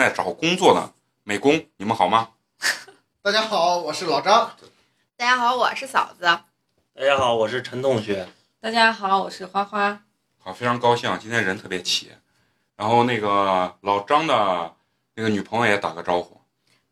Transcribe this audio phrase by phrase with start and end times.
[0.00, 2.30] 在找工作的美工，你们好吗？
[3.20, 4.50] 大家好，我是老张。
[5.14, 6.24] 大家好，我是嫂子。
[6.24, 8.26] 大家好，我是陈同学。
[8.62, 10.00] 大家好，我是花花。
[10.38, 12.10] 好，非常高兴，今天人特别齐。
[12.76, 14.74] 然后那个老张的
[15.16, 16.40] 那个女朋友也打个招呼。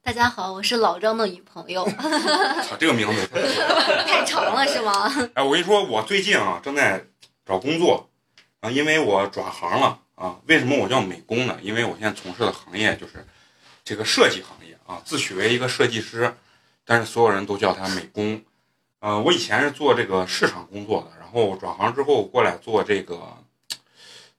[0.03, 1.89] 大家好，我是老张的女朋友。
[2.63, 3.27] 操，这个名字
[4.07, 5.11] 太长了是吗？
[5.33, 7.07] 哎，我跟你说，我最近啊正在
[7.47, 8.11] 找工作
[8.61, 10.41] 啊，因为我转行了啊。
[10.47, 11.59] 为什么我叫美工呢？
[11.63, 13.25] 因为我现在从事的行业就是
[13.85, 16.35] 这个设计行业啊，自诩为一个设计师，
[16.85, 18.43] 但是所有人都叫他美工。
[19.01, 23.37] 呃，我以前是做这个市场工作的，然后转行之后过来做这个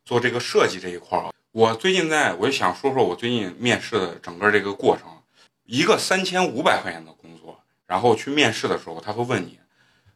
[0.03, 1.33] 做这个设计这一块儿。
[1.52, 5.08] 我最近在我就想说说我最近面试的整个这个过程。
[5.71, 9.59] 一个三千五百块钱的工作，然后去面试的时候，他会问你，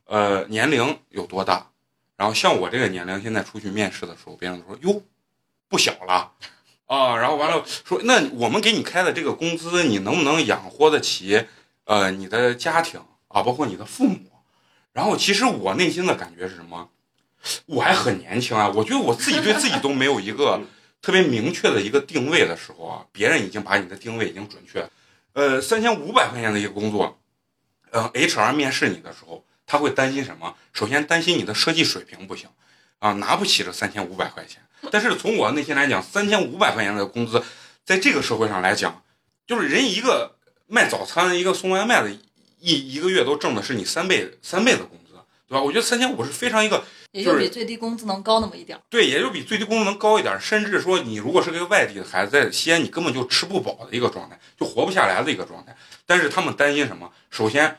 [0.06, 1.70] 呃，年龄有多大？
[2.18, 5.00] 然后像我这个年龄，现在出去面试的时候，别人说哟，
[5.74, 6.34] 不小了
[6.86, 7.18] 啊。
[7.18, 11.48] 然后完了说，那我们给你开的这个工资，你能不能养活得起
[11.86, 14.20] 呃你的家庭啊，包括你的父母？
[14.92, 16.90] 然后其实我内心的感觉是什么？
[17.66, 20.62] 我还很年轻啊，我觉得我自己对自己都没有一个
[21.02, 24.88] 特别明确的一个定位的时候啊，别人已经把你的定位已经准确。
[25.34, 27.20] 呃，三千五百块钱的一个工作，
[27.90, 30.56] 呃，HR 面试你的时候，他会担心什么？
[30.74, 32.48] 首先担心你的设计水平不行，
[33.00, 34.62] 啊，拿不起这三千五百块钱。
[34.92, 37.44] 但是从我内心来讲，三千五百块钱的工资，
[37.86, 39.04] 在这个社会上来讲，
[39.48, 40.36] 就是人一个
[40.68, 42.12] 卖早餐、一个送外卖的，
[42.60, 45.14] 一一个月都挣的是你三倍三倍的工资，
[45.48, 45.62] 对吧？
[45.62, 46.84] 我觉得三千五是非常一个。
[47.12, 55.78] 也就比最低工资能高那么一点对，也就比最低工资能高一点甚至说你如果是个外地的孩子，在西安你根本就吃不饱的一个状态，就活不下来的一个状态。
[56.08, 57.12] 但是他们担心什么？
[57.30, 57.78] 首先，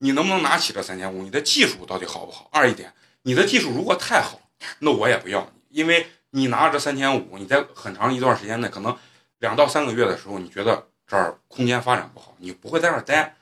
[0.00, 1.22] 你能不能拿起这三千五？
[1.22, 2.50] 你的技术到底好不好？
[2.52, 4.38] 二一点，你的技术如果太好，
[4.80, 8.96] 那我也不要你，因为你拿着这三千五，你在很长一段时间内，可能
[9.38, 13.36] 两到三个月的时候，你觉得这儿空间发展不好，你不会在这儿待。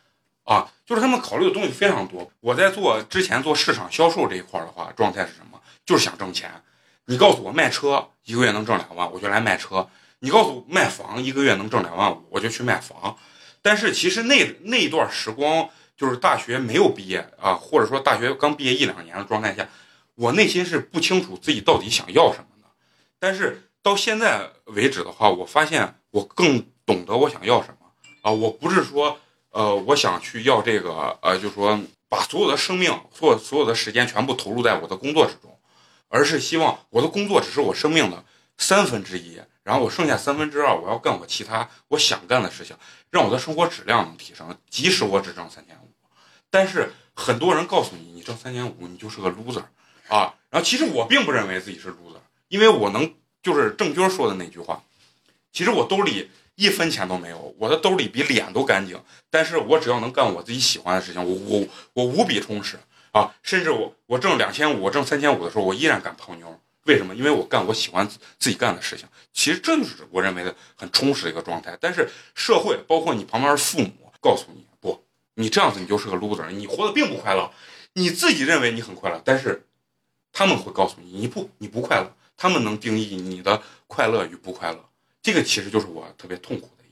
[0.45, 2.31] 啊，就是他们考虑的东西非常多。
[2.41, 5.59] 我在做之前做市场销售这一块的话，状态是什么？
[5.87, 6.51] 就是想挣钱，
[7.07, 9.89] 你告诉我卖车一个月能挣两万，我就来卖车；
[10.19, 13.17] 你告诉我卖房一个月能挣两万五，我就去卖房。
[13.63, 19.67] 但是其实那那一段时光，就是大学没有毕业啊，或者说大学刚毕业一两年的状态下，
[20.17, 22.45] 我内心是不清楚自己到底想要什么。
[23.23, 27.87] 但是到现在为止的话，我发现我更懂得我想要什么
[28.23, 28.33] 啊！
[28.33, 31.79] 我不是说呃，我想去要这个呃，就是说
[32.09, 35.57] 把所有的生命、所所有的时间全部投入在我的工作之中。
[36.09, 38.25] 而是希望我的工作只是我生命的
[38.59, 42.77] 三分之一，然后我剩下三分之二，我要干我其他我想干的事情，
[43.09, 44.59] 让我的生活质量能提升。
[44.69, 45.95] 即使我只挣三千五，
[46.51, 49.63] 但是很多人告诉你，你挣三千五，你就是个 loser
[50.09, 50.35] 啊。
[50.51, 52.21] 然后其实我并不认为自己是 loser，
[52.53, 54.85] 因为我能就是郑钧说的那句话，
[55.55, 62.79] 其实我兜里一分钱都没有，我的兜里比脸都干净，但是我只要能干我自己喜欢的事情，我我我无比充实。
[63.13, 66.61] 啊，甚至我我挣两千五，我挣三千五的时候，我依然敢泡妞。
[66.85, 67.15] 为什么？
[67.15, 68.07] 因为我干我喜欢
[68.39, 69.09] 自己干的事情。
[69.33, 71.77] 其实这就是我认为的很充实的一个状态。
[71.81, 75.03] 但是社会，包括你旁边的父母，告诉你不，
[75.37, 77.51] 你这样子你就是个 loser，你活得并不快乐。
[77.95, 79.67] 你自己认为你很快乐，但是
[80.33, 82.15] 他们会告诉你，你不，你不快乐。
[82.37, 84.89] 他们能定义你的快乐与不快乐。
[85.23, 86.85] 这个其实就是我特别痛苦的，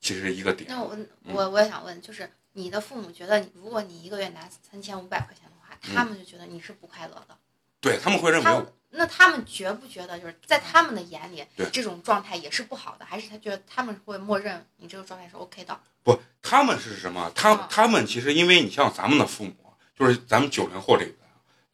[0.00, 0.68] 其实一个点。
[0.68, 5.52] 那我我我也想问，就是你的父母觉得，如果你一个月拿三千五百块钱的话。
[5.94, 7.36] 他们就觉得你是不快乐的，
[7.80, 15.78] 对他们会认为，那他们觉不觉得就是在他们的眼里，这种状态也是不好的，还是他觉得他们会默认你这个状态是 OK 的？
[16.02, 17.30] 不，他们是什么？
[17.34, 21.25] 他他们其实因为你像咱们的父母，就是咱们九零后这一代，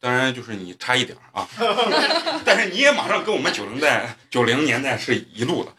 [0.03, 1.47] 当然就是你差一点啊，
[2.43, 5.71] 但是你也马上跟我们九零代九零年代是一路的，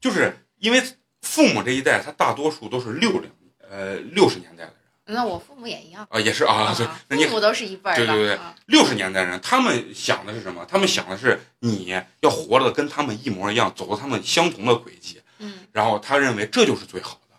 [0.00, 0.80] 就是因为
[1.22, 3.28] 父母这一代，他大多数都是六零
[3.68, 4.74] 呃六十年代的人。
[5.06, 10.64] 那我父母也一样啊，也是啊，对，那你父母都是一辈儿的，对对对，六十年代人，他们想的是什么？
[10.66, 17.36] 他们想的是你要活的跟他们一模一样，走到他们相同的轨迹，嗯，然后他认为这就是最好的。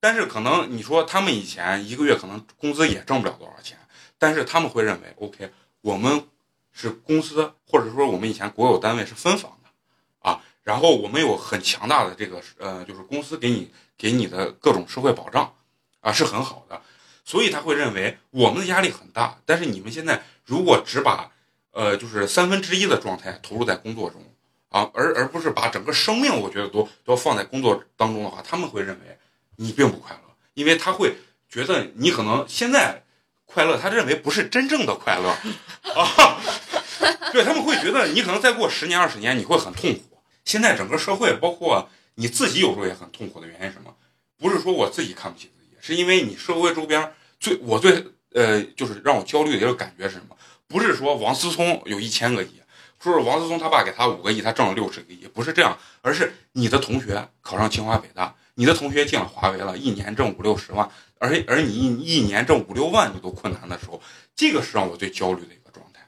[0.00, 3.77] 但是可能你说他们以前一个月可能工资也挣不了多少钱，
[4.18, 5.50] 但是他们会认为，OK，
[5.80, 6.26] 我们
[6.72, 9.70] 是公司或者说我们以前国有单位是分房的
[10.28, 15.54] 啊，然后我们有很强大的这个呃，就是公司给你给你的各种社会保障
[16.00, 16.82] 啊是很好的，
[17.24, 21.30] 所以他会认为我们的压力很大，但是你们现在如果只把
[21.70, 24.22] 呃就是三分之一的状态投入在工作中
[24.68, 29.18] 啊，而而不是把整个生命我觉得都都放在工作当中的话，他们会认为
[29.56, 31.16] 你并不快乐，因为他会
[31.48, 33.02] 觉得你可能现在
[33.50, 35.30] 快乐，他认为不是真正的快乐
[35.94, 36.40] 啊，
[37.32, 40.22] 对他们会觉得你可能再过十年二十年你会很痛苦。
[40.44, 43.94] 现在整个社会，包括你自己，有时候也很痛苦的原因是什么？
[44.38, 48.04] 不是说我自己看不起自己，是因为你社会周边最我最
[48.34, 50.36] 呃就是让我焦虑的一个感觉是什么？
[50.68, 52.60] 不是说王思聪有一千个亿，
[53.02, 64.00] 说是王思聪他爸给他五个亿，他挣了六十个亿，不是这样，而是你的同学考上清华北大，你的同学进了华为了，一年挣五六十万，而而你一一年挣五六万你都困难的时候，
[64.34, 66.06] 这个是让我最焦虑的一个状态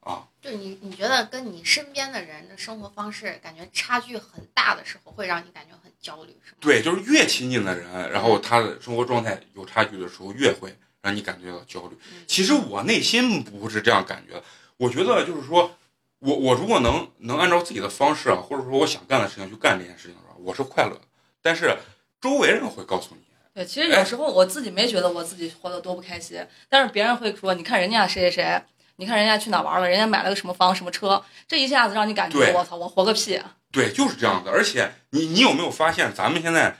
[0.00, 0.28] 啊。
[0.40, 6.58] 就你你觉得跟你身边的人的生活方式感觉差距很大的时候，会让你感觉很焦虑，是吗？
[6.60, 11.96] 对，就是越亲近的人，然后他的生活状态有差距的时候，越会让你感觉到焦虑。
[12.10, 14.44] 嗯其实我内心不是这样感觉的，
[14.78, 15.76] 我觉得就是说，
[16.18, 21.02] 我我如果能能按照自己的方式啊，或者说我想干的事情去干这件事情的话，我是快乐的。
[21.40, 21.76] 但是
[22.20, 23.22] 周围人会告诉你，
[23.54, 28.62] 对，其实有时候我自己没觉得我自己活得多不开心，但是别人会说，你看人家谁谁谁，
[28.96, 33.56] 你看人家去哪玩了，人家买了个什么房什么车，这一下子让你感觉我操，我活个屁啊！
[33.70, 34.50] 对，就是这样子。
[34.50, 36.76] 而且你你有没有发现，咱们现在，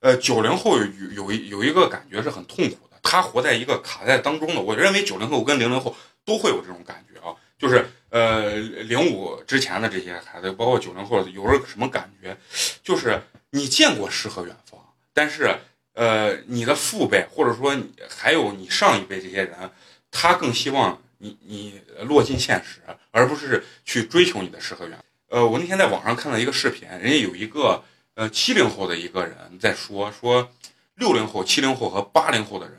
[0.00, 0.84] 呃，九零后有
[1.14, 4.60] 有一有一个感觉是很痛苦的，他活在一个卡在当中的。
[4.60, 5.94] 我认为九零后跟零零后
[6.24, 12.36] 都会有这种感觉啊，就是呃零五之前的这些孩子，包括九零后，有着什么感觉？
[12.82, 14.80] 就是你见过诗和远方，
[15.14, 15.56] 但是
[15.96, 19.70] 呃你的父辈或者说你还有你上一辈这些人，
[20.10, 25.04] 他更希望你你落进现实，而不是去追求你的诗和远方。
[25.28, 27.82] 呃，我那天在网上看到一个视频，人家有一个
[28.14, 30.52] 呃七零后的一个人在说说
[30.96, 32.78] 六零后、七零后和八零后的人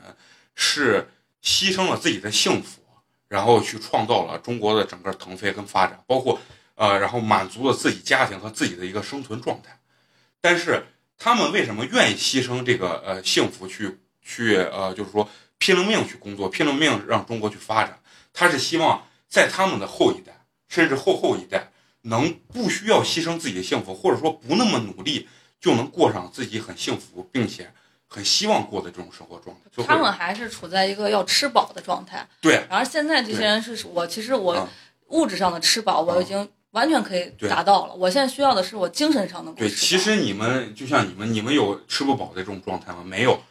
[0.55, 1.09] 是
[1.43, 2.81] 牺牲了自己的幸福，
[3.27, 6.39] 然后去创造了中国的整个腾飞跟发展，包括
[6.75, 9.79] 呃，然后满足了自己家庭和自己的一个生存状态。
[10.39, 10.85] 但是
[11.17, 17.99] 他们为什么愿意牺牲这个呃幸福去去呃，就是说拼了命去工作，拼了命让中国去发展？
[18.33, 21.71] 他是希望在他们的后一代，甚至后后一代。
[22.03, 25.27] 能不需要牺牲自己的幸福，或者说不那么努力，
[25.59, 27.73] 就能过上自己很幸福，并且
[28.07, 29.83] 很希望过的这种生活状态。
[29.83, 34.69] 他们还是处在一个要吃饱的状态，对，然后现在这些人是我，其实我啊
[35.07, 43.03] 物质上的吃饱我已经完全可以达到了，我现在需要的是我精神上能够对，其实你们就像你们，你们有吃不饱的这种状态吗？
[43.03, 43.41] 没有，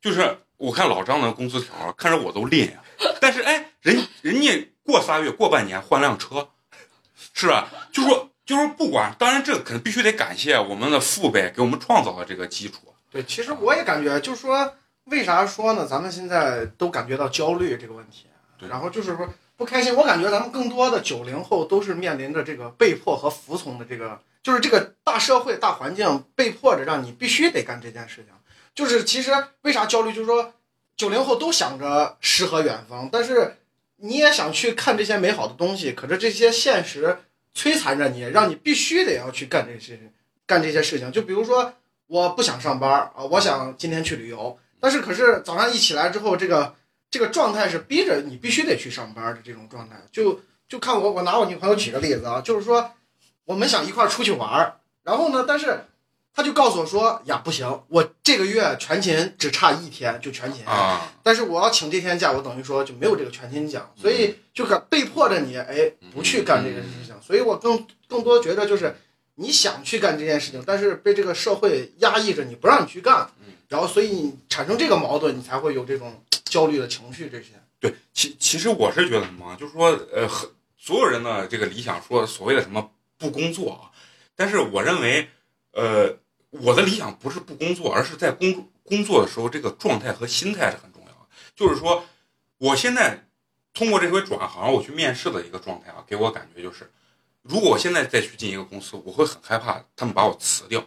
[0.00, 2.82] 就是我看老张的工资条，看着我都吝呀。
[3.20, 6.48] 但是哎，人人家过仨月、过半年换辆车，
[7.32, 7.68] 是吧？
[7.92, 12.78] 就说就说不管，当然这可能必须得感谢我们的父辈给我们创造了这个基础。
[13.10, 14.74] 对，其实我也感觉，就是说，
[15.04, 15.86] 为啥说呢？
[15.86, 18.26] 咱们现在都感觉到焦虑这个问题，
[18.58, 19.28] 对然后就是说
[19.58, 19.94] 不开心。
[19.94, 28.32] 我感觉咱们更多的九零后都是面临着这个被迫和服从的这个，就是这个大社会大环境被迫着让你必须得干这件事情。
[28.74, 30.14] 就是其实为啥焦虑？
[30.14, 30.54] 就是说
[30.96, 33.56] 九零后都想着诗和远方，但是
[33.96, 37.18] 你也想去看这些美好的东西，可是这些现实
[37.54, 39.98] 摧残着你，让你必须得要去干这些，
[40.46, 41.12] 干这些事情。
[41.12, 41.74] 就比如说。
[42.10, 46.74] 我不想上班啊，我想今天去旅游，但是可是早上一起来之后，这个
[47.10, 49.96] 这个状态是逼着你必须得去上班的这种状态。
[50.12, 52.92] 就就看我，我拿我女朋友举个例子啊，就是说
[53.44, 55.84] 我们想一块儿出去玩儿，然后呢，但是
[56.34, 67.14] 他就告诉我说呀，不行，我这个月全勤只差一天就全勤，啊，但是我要请这天假，我等于说就没有这个全勤奖，所以就可被迫着你哎不去干这个事情。
[67.20, 68.96] 所以我更更多觉得就是。
[69.40, 73.30] 你想去干这件事情，但是被这个社会压抑着，你不让你去干，
[73.68, 77.28] 然后所以你产生这个矛盾，你才会有这种焦虑的情绪。
[77.30, 83.94] 这些对，其其实我是觉得什么，就是说，呃，很所有人的这个理想说所谓的什么不工作啊，
[84.34, 85.28] 但是我认为，
[85.70, 86.16] 呃，
[86.50, 91.28] 我的理想不是不工作，而是在工工作的时候，这个状态和心态是很重要的。
[91.54, 92.04] 就是说，
[92.58, 93.28] 我现在
[93.72, 96.90] 通过这回转行，我去面试的一个状态啊，给我感觉就是。
[97.48, 100.84] 如果我现在再去进一个公司，我会很害怕他们把我辞掉，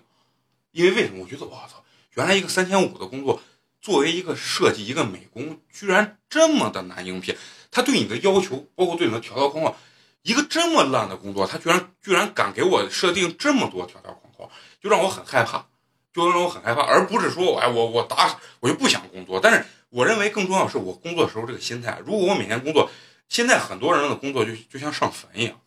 [0.72, 1.24] 因为为什么？
[1.24, 3.42] 我觉得我操，原来一个三千五的工作，
[3.82, 7.36] 作为一个设计一个美工，居然这么的难应聘。
[7.72, 9.76] 他对你的要求，包括对你的条条框框，
[10.22, 14.50] 一个这么烂的工作，他居然居然敢给我设定这么多条条框框，
[14.80, 15.66] 就让我很害怕。
[16.14, 19.40] 就让我很害怕，而不是说我哎我我打我就不想工作。
[19.40, 22.02] 但是我认为更重要的是我工作时候这个心态。
[22.06, 22.92] 如果我每天工作，
[23.30, 25.58] 现在很多人的工作就就像上坟一样，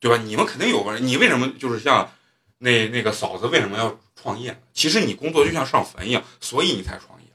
[0.00, 0.16] 对吧？
[0.24, 2.10] 你们肯定有个人，你为什么就是像
[2.58, 4.58] 那那个嫂子为什么要创业呢？
[4.72, 7.28] 其实你工作就像上坟一样，所以你才创业。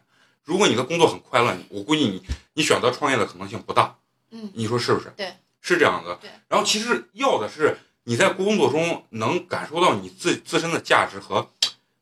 [0.44, 3.96] 如果你的工作很快乐，我估计你你选择创业的可能性不大。
[4.32, 5.12] 嗯，你说是不是？
[5.16, 6.16] 对，是这样的。
[6.22, 6.30] 对。
[6.50, 11.50] 然后其实要的是你在工作中能感受到你自自身的价值和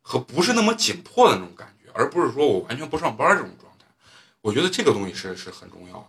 [0.02, 3.86] 和不是那么紧迫的那种感觉，而不是说我完全不上班这种状态。
[4.42, 6.08] 我觉得这个东西是是很重要的。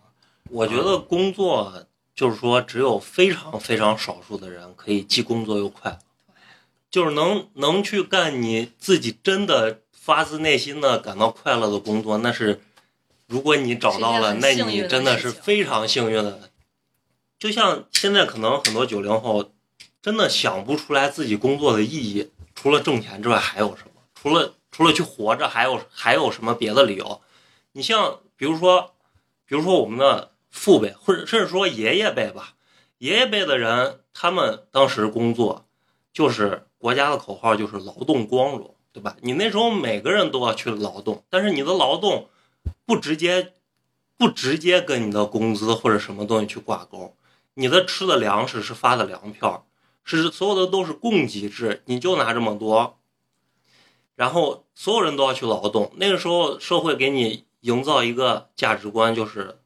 [0.50, 5.98] 我觉得工作就是说，只有非常非常少数的人可以既工作又快乐，
[6.90, 12.60] 就是能能去干你自己真的发自内心的感到快乐的工作，那是
[13.26, 16.50] 如果你找到了，那你真的是非常幸运的。
[17.38, 19.50] 就像现在可能很多九零后
[20.02, 24.02] 真的想不出来自己工作的意义，除了挣钱之外还有什么？
[24.14, 27.20] 除了除了去活着，还有还有什么别的理由？
[27.72, 28.94] 你像比如说，
[29.46, 32.54] 比如说我们的父辈，或者甚至说爷爷辈吧，
[32.98, 35.66] 爷爷辈的人，他们当时工作
[36.12, 39.16] 就是国家的口号就是劳动光荣，对吧？
[39.22, 42.28] 你那时候每个人都要去劳动，但是你的劳动
[42.84, 43.54] 不直接
[44.16, 47.16] 不直接跟你的工资或者什么东西去挂钩，
[47.54, 49.66] 你的吃的粮食是发的粮票，
[50.04, 52.98] 是所有的都是供给制，你就拿这么多，
[54.14, 55.90] 然后所有人都要去劳动。
[55.96, 59.61] 那个时候社会给你营造一个价值观，就是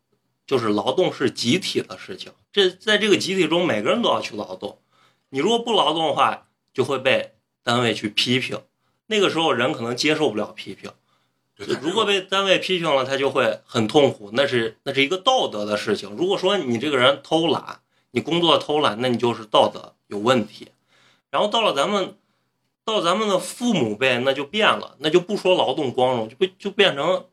[0.46, 2.32] 就是劳动是集体的事情。
[2.52, 4.78] 这在这个集体中，每个人都要去劳动。
[5.30, 8.60] 你如果不劳动的话，就会被单位去批评。
[9.08, 10.90] 那个时候人可能接受不了批评，
[11.80, 14.30] 如果被单位批评了，他就会很痛苦。
[14.32, 16.10] 那是那是一个道德的事情。
[16.10, 20.68] 如果说你这个人偷懒，你工作偷懒，那你就是道德有问题。
[21.30, 22.16] 然后到了咱们
[22.84, 27.26] 到咱们的父母辈，那就变了，那就不说劳动光荣，就被就变成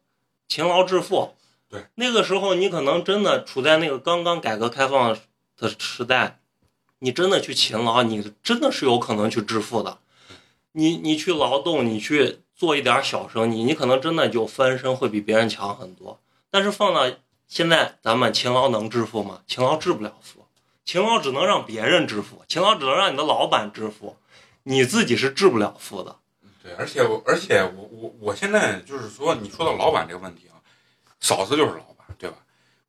[0.48, 1.36] 勤劳致富。
[1.74, 5.18] 对，那个时候你可能真的处在那个刚刚改革开放
[5.58, 6.40] 的时代，
[7.00, 9.98] 你真的去勤劳，你真的是有可能去致富的。
[10.74, 16.20] 你你去劳动，你去做一点小生意，你可能真的就翻身会比别人强很多。
[16.52, 17.12] 但是放到
[17.48, 19.42] 现在，咱们勤劳能致富吗？
[19.48, 20.46] 勤劳致不了富，
[20.86, 24.18] 勤劳只能让别人致富，勤劳只能让你的老板致富，
[24.62, 26.18] 你自己是致不了富的。
[26.62, 30.53] 对，而且我而且我我我现在就是说，你说到老板这个问题啊，
[31.24, 32.36] 嫂子就是老板，对吧？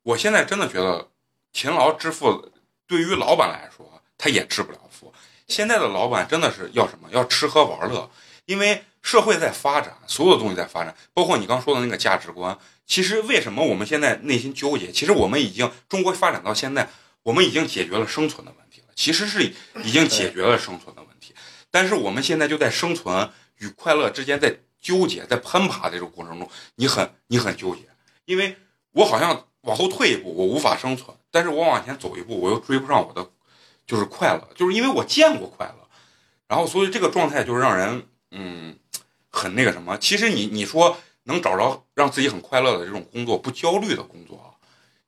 [0.03, 1.09] 我现在真的觉得
[1.53, 2.51] 勤劳致富
[2.85, 5.13] 对于老板来说，他也致不了富。
[5.47, 7.09] 现在的老板真的是要什么？
[7.11, 8.11] 要吃喝玩乐，
[8.45, 12.57] 因为社会在发展，所有的东西在发展，包括你刚说的那个价值观。
[12.85, 14.91] 其实为什么我们现在内心纠结？
[14.91, 16.89] 其实我们已经中国发展到现在，
[17.23, 18.87] 我们已经解决了生存的问题了。
[18.95, 19.43] 其实是
[19.83, 21.33] 已经解决了生存的问题，
[21.71, 27.81] 但是我们现在就在生存与快乐之间在纠结，在攀爬的这个过程中，你很你很纠结，
[28.25, 28.57] 因为
[28.91, 33.27] 我好像往后退一步，我无法生存，但是我往前走一步，我又追不上我的
[33.87, 35.87] 就是快乐，就是因为我见过快乐，
[36.47, 38.77] 然后所以这个状态就是让人嗯
[39.29, 39.97] 很那个什么。
[39.97, 44.53] 其实你你说能找着让自己很快乐的这种工作，不焦虑的工作啊，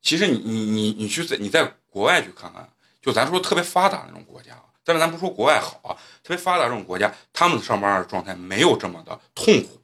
[0.01, 2.69] 其实你你你你去在你在国外去看看，
[3.01, 9.81] 就咱说特别发达那种国家，但是咱不说国外好啊，特别发达这种国家，他们上班的状态没有这么的痛苦？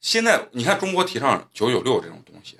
[0.00, 2.58] 现在你看中国提倡九九六这种东西，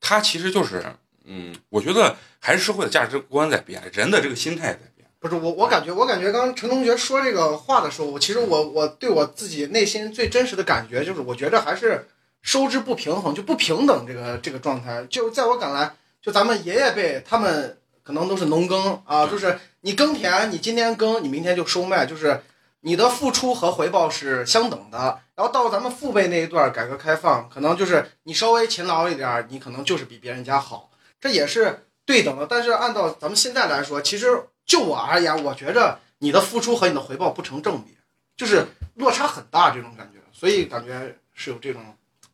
[0.00, 0.82] 它其实就是
[1.24, 5.06] 嗯，我觉得还是社会的价值观在变，人的这个心态在变。
[5.20, 12.08] 不是我，我感觉，我感觉刚刚陈同学说这个话的时候，我其实我我对我自己内心最真实的感觉就是，我觉着还是
[12.40, 15.04] 收支不平衡，就不平等这个这个状态。
[15.10, 22.40] 就在我看来，就咱们爷爷辈他们可能都是农耕啊，就是你耕田，你今天耕，你明天就收麦，就是
[22.80, 25.20] 你的付出和回报是相等的。
[25.38, 30.90] 然后到咱们父辈那一段，改革开放，可能就是你稍微勤劳一点，你可能就是比别人家好，
[31.20, 32.44] 这也是对等的。
[32.44, 37.96] 但是按照咱们现在来说，其实就我而言，我觉着你的付出和你的回报不成正比，
[38.36, 38.66] 就是
[38.96, 41.84] 落差很大这种感觉，所以感觉是有这种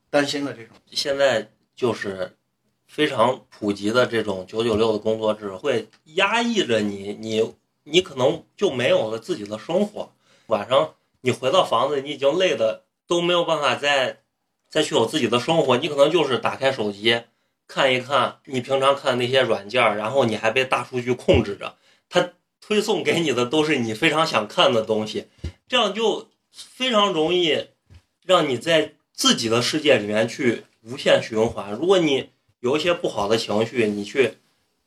[0.08, 0.74] 担心的这种。
[0.90, 2.34] 现在就是
[2.88, 10.10] 非常普及的这种九九六的工作制，会压抑着你，你你可能就没有了自己的生活。
[10.46, 14.20] 晚上你回到房子，你已经累的都没有办法再
[14.68, 17.22] 再去有自己的生活，你可能就是打开手机
[17.66, 21.76] 看一看你平常看的那些软件，然后你还被大数据控制着，
[22.08, 25.28] 它推送给你的都是你非常想看的东西，
[25.68, 27.68] 这样就非常容易
[28.24, 31.72] 让你在自己的世界里面去无限循环。
[31.72, 32.30] 如果你
[32.60, 34.38] 有一些不好的情绪，你去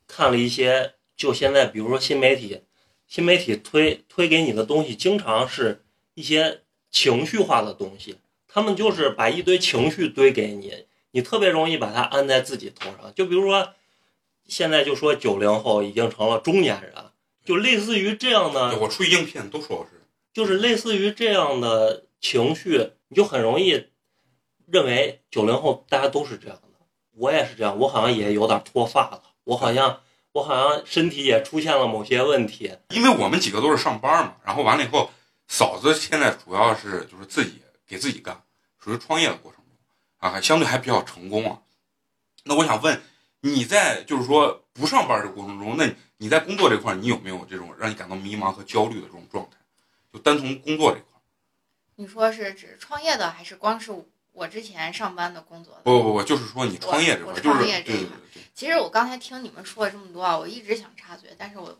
[0.07, 2.61] 看了一些，就现在比如说新媒体，
[3.07, 5.83] 新媒体推推给你的东西，经常是
[6.15, 8.17] 一些情绪化的东西，
[8.47, 13.13] 他们就是把一堆情绪堆给你，你特别容易把它安在自己头上。
[13.15, 13.73] 就比如说，
[14.47, 16.93] 现在就说九零后已经成了中年人，
[17.43, 20.03] 就类似于这样的我出去应聘都说我是，
[20.33, 23.87] 就是类似于这样的情绪，你就很容易
[24.65, 26.63] 认为九零后大家都是这样的。
[27.19, 30.01] 我也是这样，我好像也有点脱发了，我好像
[30.33, 32.71] 我好像身体也出现了某些问题。
[32.89, 35.09] 因为我们几个都是上班嘛，然后完了以后，
[35.47, 38.43] 嫂子现在主要是就是自己给自己干，
[38.79, 39.73] 属于创业的过程中
[40.17, 41.61] 啊，还相对还比较成功啊。
[42.43, 43.01] 那我想问，
[43.41, 49.57] 你在就是说不上班这个过程中，那你在工作这块儿，你有没有这种让你感到迷茫和焦虑的这种状态？
[50.13, 51.21] 就单从工作这块儿，
[51.95, 53.91] 你说是指创业的，还是光是
[54.31, 55.81] 我之前上班的工作的？
[55.83, 61.77] 不不不，就是说你创业这块儿，就是创业这一块对对对对，其实我刚才听你们说了这么多啊，我一直想插嘴，但是我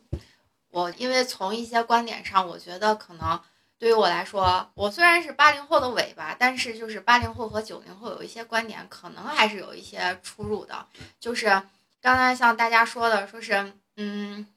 [0.70, 3.40] 我因为从一些观点上，我觉得可能
[3.80, 10.88] 对于我来说，我虽然是八零后的尾巴，但是就是八零后和九零后有一些观点可能还是有一些出入的。
[11.20, 11.62] 就是
[12.02, 14.48] 刚才像大家说的，说是嗯，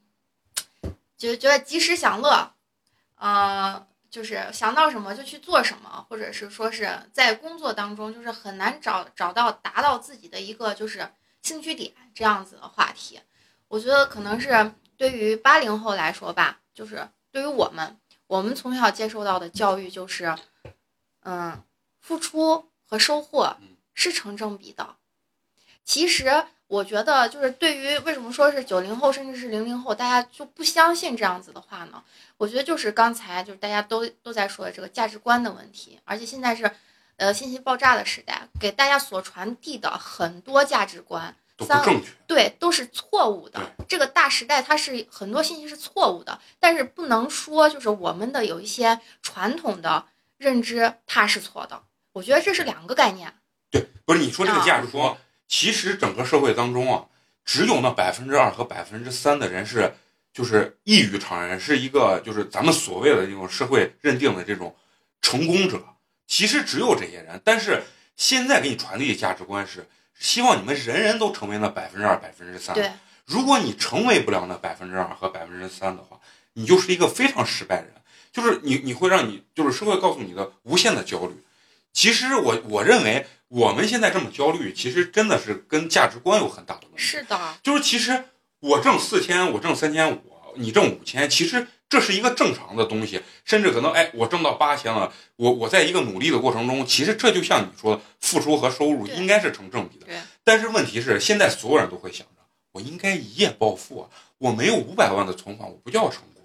[1.18, 2.52] 就觉得及时享乐，
[3.16, 11.06] 呃，就是想到什么就去做什么，或者是说是在工作当中就是很难找找到达到自己的一个就是
[11.42, 13.20] 兴趣点这样子的话题。
[13.68, 17.96] 我觉得可能是对于八零后来说吧，就是对于我们，
[18.30, 20.32] 我们从小接受到的教育就是，
[21.24, 21.64] 嗯，
[21.98, 23.56] 付出和收获
[23.92, 24.94] 是成正比的。
[25.84, 32.00] 其实我觉得，就是对于为什么说是九零后甚至是零零后，大家就不相信这样子的话呢？
[32.36, 36.70] 我觉得就是刚才就是大家都都在说的这个价值观的问题，而且现在是，
[37.16, 41.34] 呃，信息爆炸的时代，给大家所传递的很多价值观，
[41.66, 42.08] 都不正确。
[42.26, 43.60] 对，都是错误的。
[43.88, 50.06] 这个大时代，它是很多信息是错误的，但是不能说就是我们的有一些传统的
[50.38, 51.82] 认知它是错的。
[52.12, 53.34] 我觉得这是两个概念。
[53.70, 57.06] 对，不是你说这个啊价值观，其实整个社会当中啊，
[57.44, 59.94] 只有那百分之二和百分之三的人是
[60.32, 64.74] 就是异于常人，是一个就是咱们所谓的这种社会认定的这种
[65.20, 65.82] 成功者。
[66.26, 67.82] 其实只有这些人，但是
[68.16, 69.88] 现在给你传递的价值观是
[70.20, 72.74] 希望你们人人都成为那百分之二、百分之三。
[72.74, 72.92] 对，
[73.24, 76.20] 如果你成为不了那百分之二和百分之三的话，
[76.52, 77.94] 你就是一个非常失败的人，
[78.30, 81.34] 就是你你会让你就是社会告诉你的无限的焦虑。
[81.92, 86.98] 其实我我认为我们现在这么焦虑，其实真的是跟价值观有很大的问题。
[86.98, 88.26] 是的，就是其实
[88.60, 90.20] 我挣四千，我挣三千五，
[90.56, 99.98] 你挣五千，其实这是一个正常的东西，甚至可能哎，我挣到八千了，我我在一个努力的过程中，其实这就像你说的，付出和收入应该是成正比
[100.50, 106.42] 但是问题是，现在所有人都会想着，我应该一夜暴富啊，我没有五百万的存款，我不叫成功。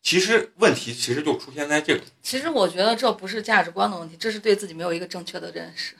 [0.00, 5.96] 其实问题其实就出现在这个，其实我觉得这不是价值观的问题，这是对自己没有一个正确的认识。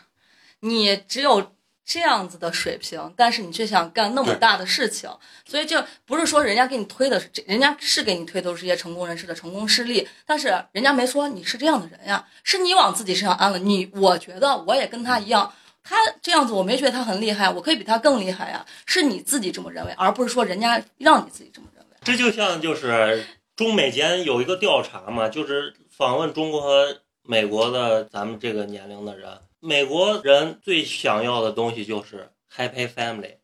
[0.60, 1.52] 你只有
[1.84, 5.10] 这样子的水平，但是你却想干那么大的事情，
[5.44, 13.58] 所以就不是说人家给你推的是，人家是给你推都是一些成功人士的成功事例，但是人家没说你是这样的人呀，是你往自己身上安了。
[13.58, 15.52] 你我觉得我也跟他一样。
[15.82, 18.64] 他这样子，我没觉得他很厉害，我可以比他更厉害呀。
[18.86, 21.96] 是你自己这么认为，而不是说人家让你自己这么认为。
[22.02, 23.24] 这就像就是
[23.56, 33.36] 中美间有一个调查嘛，就是访问中国和美国的咱们这个年龄的人，美国人最想要的东西就是 happy family，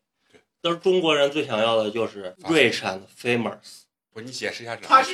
[0.61, 3.86] 但是中国人最想要的就是 rich and famous。
[4.17, 5.07] 不，你解释一下这他个。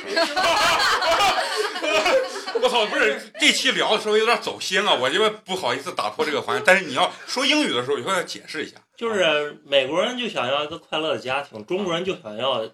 [2.62, 8.76] 我操，不是这期聊的时候有点走心了，我因为不好意思打破这个环境，但是你要说英语的时候，以后要解释一下。
[8.96, 12.66] 就是美国人就想要一个快乐的家庭，中国人就想要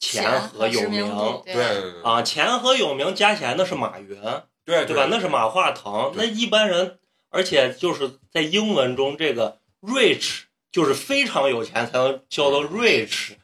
[0.00, 1.08] 钱和有名
[1.44, 4.20] 对对对啊，钱和有名加起来那是马云，
[4.64, 5.06] 对对吧？
[5.08, 6.12] 那是马化腾。
[6.16, 6.98] 那一般人，
[7.30, 10.40] 而且就是在英文中，这个 rich
[10.72, 13.34] 就是非常有钱才能叫做 rich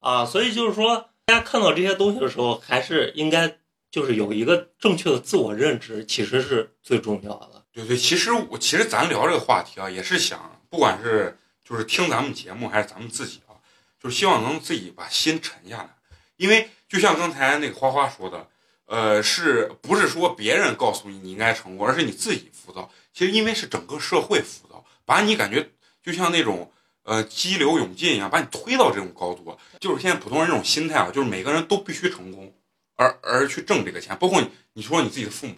[0.00, 3.56] 啊，所以就是说，大大家看到这些东西的时候，还是应该
[3.90, 7.64] 就是有一个正确的自我认知，其实是最重要的。
[7.72, 13.56] 对对，其实我其实咱聊这个话题啊，也是想，不管是就是听咱们节目，还是咱们自己啊，
[13.98, 15.96] 就是希望能自己把心沉下来。
[16.36, 18.46] 因为就像刚才那个花花说的，
[18.84, 22.90] 呃，是不是说别人告诉你你应该成功，而是你自己浮躁？
[23.14, 25.70] 其实因为是整个社会浮躁，把你感觉
[26.02, 26.70] 就像那种
[27.04, 29.58] 呃激流勇进一样，把你推到这种高度。
[29.80, 32.52] 就是现在普通人这种心态啊，就是每个人都必须成功，
[32.96, 34.16] 而而去挣这个钱。
[34.18, 35.54] 包括你，你说你自己的父母，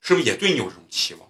[0.00, 1.28] 是不是也对你有这种期望？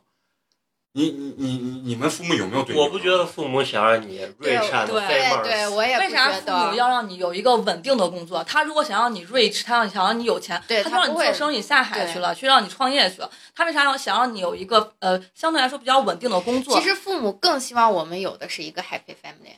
[0.96, 6.74] 你你你你你们父母有没有对你我不觉得父母想让你 rich and 对 famous，对对，我也为不觉啥父母。
[6.74, 8.42] 要让你有一个稳定的工作？
[8.44, 13.30] 他如果想让你 rich，他想想让你有钱，对他就让你做生意下海去了，去让你创业去了。
[13.54, 16.80] 他为啥要想让你有一个呃相对来说比较稳定的工作？
[16.80, 19.56] 其实父母更希望我们有的是一个 happy family。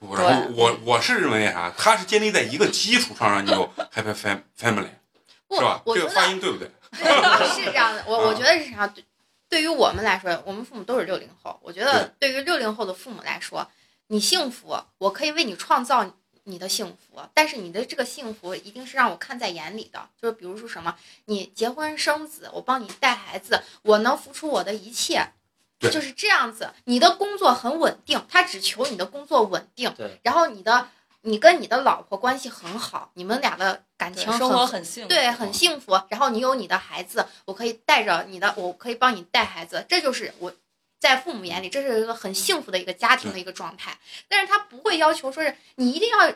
[0.00, 1.72] 不，然后我我是认为啥？
[1.78, 4.88] 他是建立在一个基础上，让你有 happy fam family，
[5.50, 6.68] 是吧？，这个发音对不对？
[6.98, 7.06] 对
[7.54, 8.02] 是这样的。
[8.08, 8.92] 我我啊觉得是啥？
[9.48, 11.58] 对，于我们来说，我们父母都是六零后。
[11.62, 13.68] 我觉得对于六零后的父母来说，
[14.08, 20.08] 你幸福，我可以为你创造你的幸福，但是你的这个幸福一定是让我看在眼里的。
[20.20, 25.28] 就是比如说什么，你结婚生子，我帮你带孩子，我能付出我的一切。
[25.78, 30.88] 就是这样子，你的工作很稳定，他只求你的工作稳定，对然后你的
[31.26, 36.00] 你跟你的老婆关系很好，你们俩的感情生活很幸福，对，很幸福。
[36.08, 40.54] 然后你有你的孩子，我可以带着你的，我可以帮你带孩子，这就是我
[41.00, 43.98] 在父母眼里，这是一个很幸福的一个家庭的一个状态。
[44.28, 46.32] 但是他不会要求说是你一定要。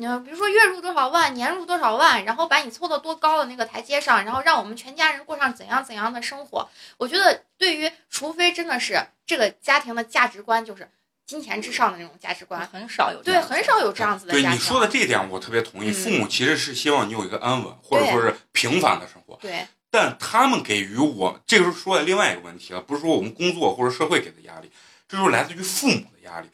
[0.00, 6.68] 你，比如说月入多少万，年入多少万，然后把你凑到多高的那个台阶上，然后让我们全家人过上怎样怎样的生活。
[6.98, 10.88] 我觉得，对于除非真的是这个家庭的价值观就是
[11.28, 14.32] 金钱至上的那种价值观，很少有对，很少有这样子的。
[14.32, 15.90] 对你说的这一点，我特别同意。
[15.90, 24.70] 嗯父母其实是希望你有一个安稳或者说是平凡的生活，对但他们给予我，这个是说的另外一个问题了，不是说我们工作或者社会给的压力，
[25.06, 26.48] 这就是来自于父母的压力。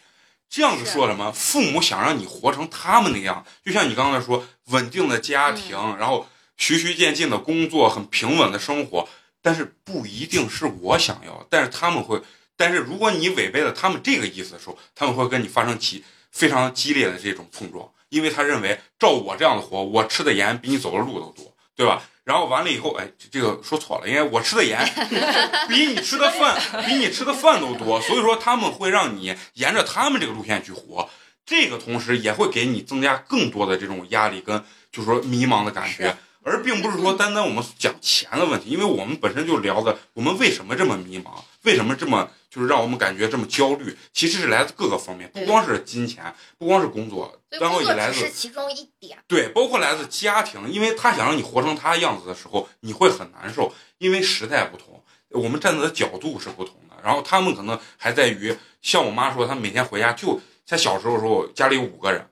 [0.50, 1.30] 这样子是说什么？
[1.30, 9.08] 父母想让你活成他们那样，就像你刚才说，稳定的家庭，嗯然后循序渐进的工作，很平稳的生活，
[9.40, 12.20] 但是不一定是我想要，但是他们会，
[12.56, 22.02] 但是如果你违背了他们这个意思的时候，他们会跟你发生起非常激烈的这种碰撞，因为他认为照我这样的活，我吃的盐比你走的路都多，对吧？
[22.24, 24.78] 然后完了以后，哎，这个说错了，因为我吃的盐
[25.68, 31.10] 比你吃的饭比你吃的饭都多，所以说他们会让你沿着他们这个路线去活，
[31.44, 49.18] 这个同时也会给你增加更多的这种压力跟就是说迷茫的感觉是，而并不是说单单我们讲钱的问题，因为我们本身就聊的我们为什么这么迷茫，为什么这么就是让我们感觉这么焦虑，其实是来自各个方面，不光是金钱，不光是工作，然后也来自是其中一点。
[49.26, 56.94] 对，包括来自家庭，因为他想让你活成他样子的时候，你会很难受，因为时代不同，我们站在的角度是不同的。
[57.02, 62.28] 然后他们可能还在于，像我妈说，她每天回家就在小时候的时候，家里有五个人，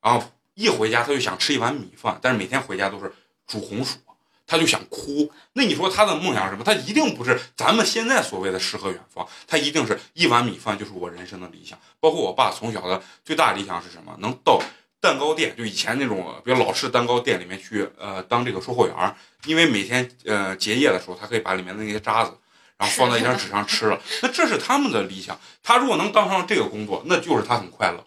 [0.00, 3.12] 然后一回家她就想吃一碗米饭，但是每天回家都是
[3.46, 3.98] 煮红薯，
[4.46, 5.30] 他就想哭。
[5.54, 6.64] 那你说他的梦想是什么？
[6.64, 11.78] 他一定不是咱们现在所谓的诗和远方，他一定是一碗米饭就是我人生的理想。
[12.00, 14.16] 包括我爸从小的最大理想是什么？
[14.20, 14.60] 能到
[15.00, 22.32] 蛋糕店，就以前那种比如老式蛋糕店里面去，呃，当这个售货员，因为每天呃结业的时候，他可以把里面的那些渣子，
[22.78, 24.00] 然后放在一张纸上吃了。
[24.22, 25.38] 那这是他们的理想。
[25.62, 28.02] 他如果能当上这个工作，那就是他很快乐。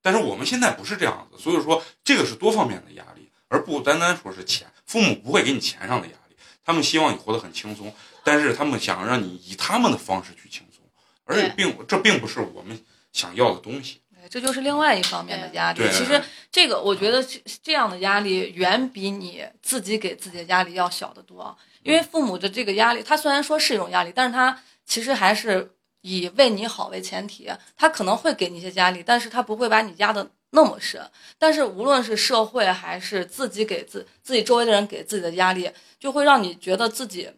[0.00, 4.66] 但是我们现在不是这样子，所以说这个是多方面的压力，而不单单说是钱。
[4.88, 10.82] 父母不会给你钱上的压力，他们希望你活得很轻松，但是他们想让你以他们的方式去轻松，
[11.26, 14.00] 而且并这并不是我们想要的东西。
[14.10, 15.82] 对这就是另外一方面的压力。
[15.92, 16.20] 其实
[16.50, 21.56] 这个我觉得这这样的压力远比你自己给自己的压力要小得多。
[21.82, 25.70] 因为父母的这个压力，他虽然说是一种压力，但是他其实还是
[26.00, 31.00] 以为你好为前提，他可能会给你一些压力，但是他不会把你压得那么深。
[31.38, 37.30] 但是无论是社会还是自己给自自己周围的人给自己的压力，就会让你觉得自己，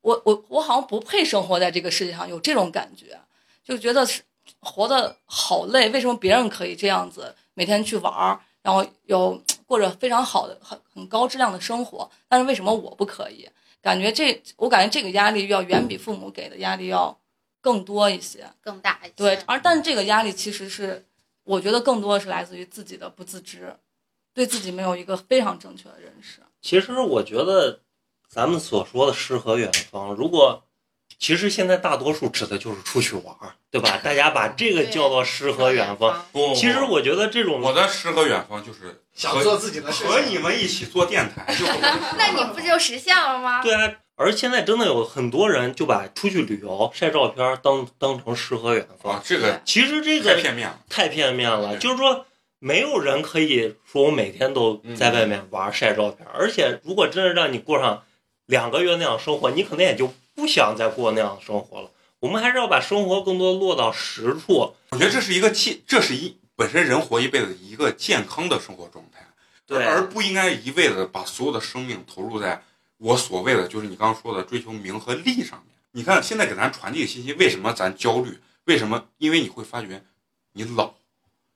[0.00, 3.18] 我我我好像不配生活在这个世界上，有这种感觉，
[3.64, 4.22] 就觉得是
[4.60, 5.88] 活得好累。
[5.90, 13.48] 为什么别人可以这样子每天去玩儿，然后有过着非常好的、很很高质量的生活，但是为什么我不可以？
[13.82, 17.18] 感觉这，我感觉这个压力要远比父母给的压力要
[17.62, 18.44] 更多一些。
[18.60, 19.12] 更大一些。
[19.16, 21.06] 对，而但是这个压力其实是，
[21.50, 23.74] 我觉得更多的是来自于自己的不自知，
[24.32, 26.40] 对自己没有一个非常正确的认识。
[26.62, 27.80] 其实我觉得，
[28.28, 30.62] 咱们所说的诗和远方，如果
[31.18, 33.98] 其实现在大多数指的就是出去玩儿，对吧？
[33.98, 36.24] 大家把这个叫做诗和远方。。
[36.30, 40.08] 不其实我觉得这种我的诗和远方就是想做自己的事情。
[40.12, 41.66] 和你们一起做电台，就
[42.16, 43.60] 那你不就实现了吗？
[43.60, 49.22] 对啊，而现在真的有很多人就把出去旅游晒照片儿当当成诗和远方啊，。
[49.24, 50.78] 这个其实这个太片面了。
[50.90, 52.26] 太片面了，就是说
[52.58, 58.02] 没有人可以说我每天都在外面玩儿晒照片儿，而且如果真的让你过上
[58.44, 61.90] 两个月那样生活，你可能也就不想再过那样的生活了。
[62.18, 64.74] 我们还是要把生活更多落到实处。
[64.90, 69.26] 我觉得这是一个健，这是一本身人活一辈子一个健康的生活状态，
[69.66, 72.62] 对，而不应该一味的把所有的生命投入在
[73.00, 75.74] 我所谓的就是你刚刚说的追求名和利上面。
[75.92, 78.38] 你看现在给咱传递的信息，为什么咱焦虑？
[78.64, 79.06] 为什么？
[79.16, 80.04] 因为你会发觉
[80.52, 80.92] 你老。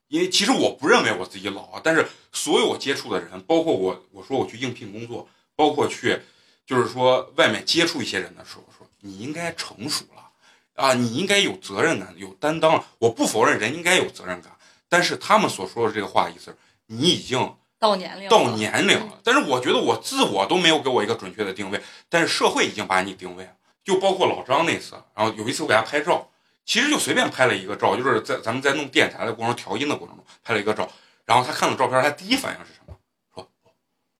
[0.07, 6.19] 因为其实我不认为我自己老啊，但是所有我接触的人，包括我，我说我去应聘工作，包括去，
[6.65, 10.29] 就是说外面接触一些人的时候，说你应该成熟了
[10.75, 12.85] 啊，你应该有责任感、有担当了。
[12.99, 14.51] 我不否认人应该有责任感，
[14.89, 16.55] 但是他们所说的这个话意思，
[16.87, 19.19] 你已经到年龄了到年龄了。
[19.23, 23.51] 但是我觉得我自我都没有给我一个准确的定位，但是社会已经把你定位了。
[23.83, 26.29] 就包括老张那次，然后有一次我给他拍照。
[26.65, 30.89] 其实就随便拍了一个照，就是在咱们在弄电台的过程中调音的过程中拍了一个照，
[31.23, 32.97] 然后他看到照片，他第一反应是什么？
[33.35, 33.47] 说，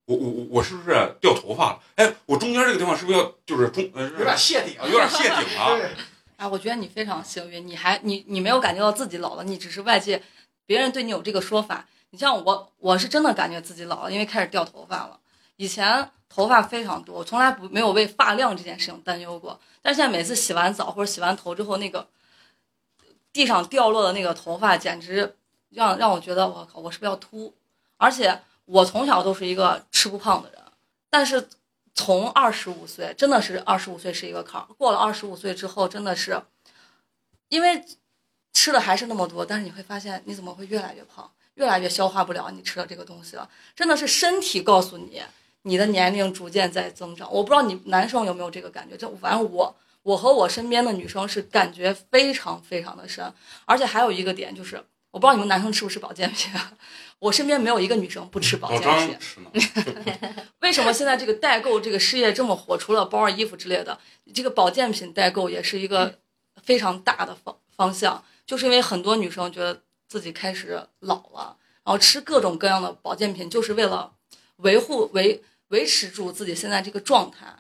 [0.06, 1.80] 我我我我是不是掉头发了？
[1.95, 5.73] 哎，我中间这个地方是不是要就是中呃有点谢顶啊，有点谢顶了。
[5.82, 5.89] 对，
[6.38, 10.21] 啊，我觉得你非常幸运，你还你你没有感觉到自己老了，你只是外界
[10.67, 11.88] 别人对你有这个说法。
[12.15, 15.19] 你像我，我是真的感觉自己老了，因为开始掉头发了。
[15.58, 19.60] 以前头发非常多，我从来不没有为发量这件事情担忧过。
[19.82, 22.08] 但是现在每次洗完澡或者洗完头之后，那个
[23.34, 25.36] 地上掉落的那个头发，简直
[25.71, 27.54] 让让我觉得我靠，我是不是要秃？
[27.97, 30.62] 而且我从小都是一个吃不胖的人，
[31.10, 31.49] 但是
[31.93, 34.67] 从二十五岁，真的是二十五岁是一个坎儿。
[34.78, 36.41] 过了二十五岁之后，真的是
[37.49, 37.86] 因为
[38.54, 43.50] 吃的还是那么多，但是你会发现你怎么会越来越胖，越来越消化不了你吃的这个东西了。
[43.76, 45.22] 真的是身体告诉你，
[45.63, 47.32] 你的年龄逐渐在增长。
[47.32, 49.76] 我不知道你男生有没有这个感觉，就反正我。
[50.06, 53.34] 我和我身边的女生是感觉非常非常的深，
[53.65, 54.76] 而且还有一个点就是，
[55.10, 56.54] 我不知道你们男生吃不吃保健品，
[57.18, 59.44] 我身边没有一个女生不吃保健品。
[60.62, 62.78] 为什么现在这个代购这个事业这么火？
[62.78, 63.98] 除了包、衣服之类的，
[64.32, 66.20] 这个保健品代购也是一个
[66.62, 69.82] 非常大的方方向，就是因为很多女生觉得
[70.15, 74.13] 自己开始老了，然后吃各种各样的保健品，就是为了
[74.56, 77.54] 维护维维持住自己现在这个状态。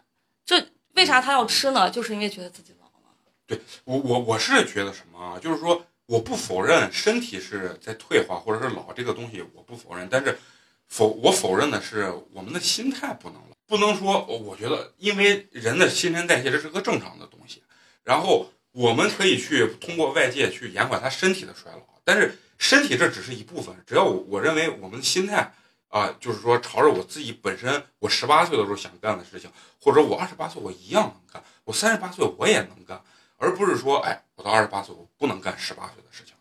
[0.45, 1.89] 这为啥他要吃呢？
[1.89, 3.13] 就是因为觉得自己老了。
[3.45, 5.37] 对我，我我是觉得什么啊？
[5.37, 10.07] 就是说，我不否认身体是在退化或者是老这个东西，我不否认。
[10.09, 10.39] 但是
[10.87, 17.61] 否我否认的是我们的心态不能老，不能说我觉得，因为人的新陈代谢这是个正常的东西，
[18.05, 23.75] 然后我们可以去通过外界去延缓他身体的衰老，但是身体这只是一部分。
[23.85, 25.53] 只要我我认为我们的心态。
[25.87, 33.01] 啊，就是说，朝着我自己本身，我十八岁的时候想干的事情，或者我二十八岁我一样能干，我三十八岁我也能干，
[33.37, 36.33] 而不是说，哎，我到二十八岁我不能干十八岁的事情。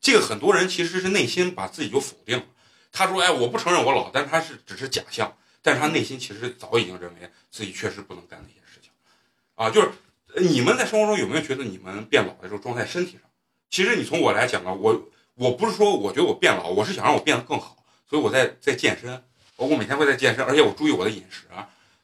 [0.00, 2.44] 这个很多人其实是内心把自己就否定了。
[2.90, 8.90] 他说，哎，我不承认我老，但他是只是假象，但是他内心其实早已经认为自己确实不能干那些事情。
[9.54, 9.92] 啊，就是
[10.40, 13.20] 你们在生活中有没有觉得你们变老的时候装在身体上？
[13.70, 15.00] 其实你从我来讲呢，我
[15.36, 17.76] 我不是说我觉得我变老，我是想让我变得更好。
[18.08, 19.22] 所以我在在健身，
[19.56, 21.44] 包括每天会在健身，而且我注意我的饮食。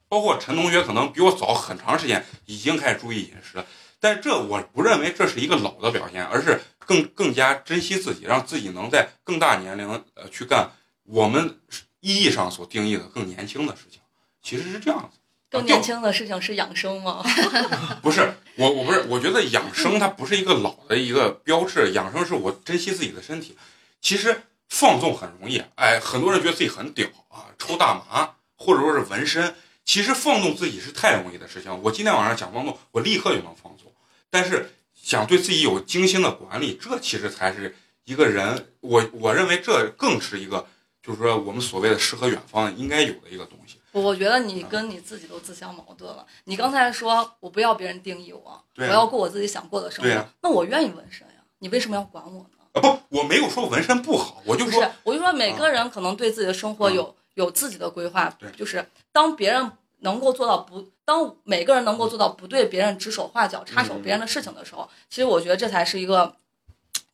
[0.09, 3.67] 包括陈同学可能比我早很长时间已经开始注意饮食了，
[3.99, 10.71] 但这我不认为这是一个老的表现，而是更更加珍惜自己，让自己能在更大年龄呃去干
[11.05, 11.59] 我们
[12.01, 14.01] 意义上所定义的更年轻的事情。
[14.43, 15.19] 其实是这样子。
[15.53, 17.23] 更年轻的事情是养生吗？
[18.03, 23.57] 不是，我我不是，我觉得养生它不是一个老的一个标志，养生是我珍惜自己的身体。
[24.01, 24.43] 其实。
[24.75, 31.83] 放纵很容易，哎，很多人觉得自己很屌啊，抽大麻或者说是纹身，其实放纵自己是太容易的事情。
[31.83, 33.93] 我今天晚上想放纵，我立刻就能放纵。
[34.31, 40.67] 但是想对自己有精心的管理，这其实才是一个人，我我认为这更是一个，
[41.03, 43.77] 就是说我们所谓的诗和远方应该有的一个东西。
[44.01, 46.27] 我觉得你跟你自己都自相矛盾了。
[46.45, 52.49] 你刚才说我不要别人定义我，我要过我自己想过的生活，那我愿意纹身呀，你为什么要管我呢？
[52.73, 66.35] 啊不，我没有说纹身不好，我就说，我就说每个人可能对自己的生活有有自己的规划对，就是当别人能够做到不，当每个人能够做到不对别人指手画脚、插手别人的事情的时候，其实我觉得这才是一个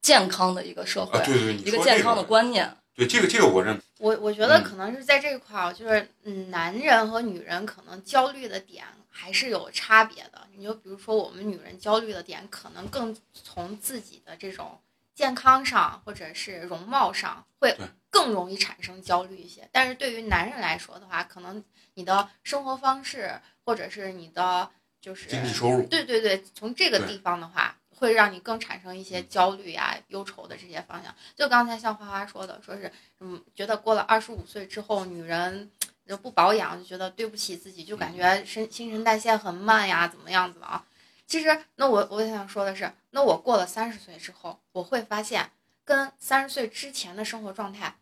[0.00, 2.76] 健康的一个社会，对对，一个健康的观念。
[2.94, 3.82] 对这个这个我认。
[3.98, 10.46] 我我觉得可能是在这一块儿，就是嗯，男人和女人可能焦虑的点还是有差别的。
[10.54, 14.80] 你就比如说我们女人焦虑的点，可能更从自己的这种。
[15.14, 17.76] 健康上或者是容貌上会
[18.08, 31.14] 更容易产生焦虑一些，但是对于男人来说的话，可能你的生活方式或者是你的就是经济收入，对对对，从这个地方的话，会让你更产生一些焦虑呀、忧愁的这些方向。
[31.34, 35.70] 就刚才像花花说的，说是嗯，觉得过了二十五岁之后，女人
[36.06, 40.84] 就不保养，就觉得对不起自己，就感觉身新陈代谢很慢呀，怎么样子的啊？
[41.26, 45.50] 其实，那我我想说的是，那我过了三十岁之后，我会发现
[45.84, 47.96] 跟三十岁之前的生活状态，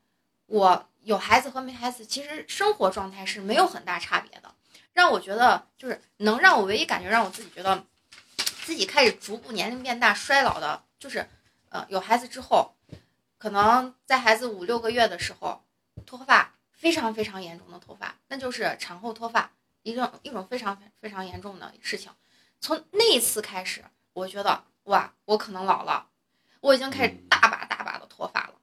[0.47, 4.55] 我有孩子和没孩子，其实生活状态是没有很大差别的。
[4.93, 7.85] 让我觉得就是能让我唯一感觉让我自己觉得
[8.67, 11.25] 自己开始逐步年龄变大衰老的，就是
[11.69, 12.75] 呃有孩子之后，
[13.39, 15.65] 可能在孩子五六个月的时候，
[16.05, 19.53] 脱发非常非常严重的脱发，那就是产后脱发，
[19.85, 22.11] 一种一种非常非常严重的事情。
[22.61, 26.09] 从那一次开始，我觉得哇，我可能老了，
[26.59, 28.55] 我已经开始大把大把的脱发了。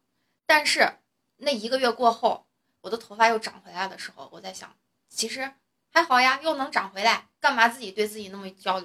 [0.45, 0.97] 但是
[1.37, 2.45] 那一个月过后，
[2.81, 4.75] 我的头发又长回来的时候，我在想，
[5.07, 5.53] 其实
[5.89, 8.83] 还好呀，又能长回来，干嘛自己对自己那么焦，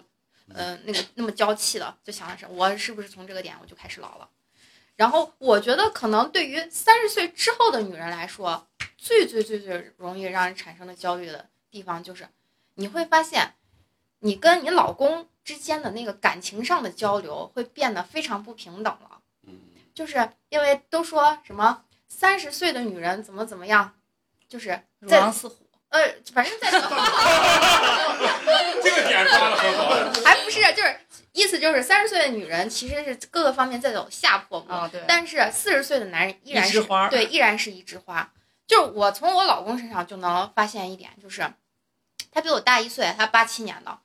[0.55, 1.97] 呃，那个那么娇气的？
[2.03, 4.29] 就想的是，我是不是从这个点我就开始老了？
[4.97, 12.29] 然后我觉得，可能对于三十岁之后的女人来说，最最最最容易让人产生的焦虑的地方，就是
[12.75, 13.55] 你会发现，
[14.19, 19.21] 你跟你老公之间的那个感情上的交流会变得非常不平等了。
[19.47, 19.61] 嗯，
[19.95, 23.95] 就是因为都说什么三十岁的女人怎么怎么样，
[24.49, 25.68] 就是如在狼似虎。
[25.91, 26.89] 呃，反正在这 个
[29.09, 29.89] 点抓的很好。
[30.25, 31.01] 还不是就是
[31.33, 34.67] 意思就是三十岁的女人其实是各个方面在走下坡路，
[35.07, 38.31] 但是四十岁的男人依然是一枝花对，依然是一枝花。
[38.67, 41.51] 就是我从我老公身上就能发现一点，就是
[42.31, 43.99] 他比我大一岁，他八七年的。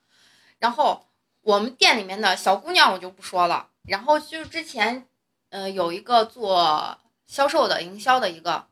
[0.60, 1.06] 然后
[1.42, 5.06] 我们店里面的小姑娘我就不说了，然后就之前，
[5.50, 8.68] 呃，有一个做销售的、营销的一个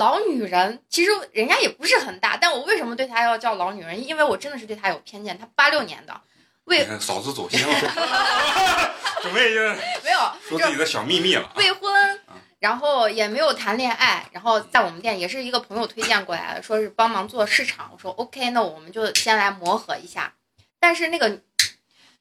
[0.00, 4.02] 老女人，其实人家也不是很大，但我为什么对她要叫老女人？
[4.08, 5.38] 因为我真的是对她有偏见。
[5.38, 6.20] 她八六年的，
[6.64, 7.68] 未嫂子走心了，
[9.20, 9.60] 准备就
[10.02, 11.52] 没有就说自己的小秘密了。
[11.56, 12.18] 未婚，
[12.60, 17.90] 然后也没有谈恋爱，然后在我们店也是一个朋友推荐过来的，说是帮忙做市场。
[17.92, 20.32] 我说 OK，那我们就先来磨合一下。
[20.78, 21.40] 但是那个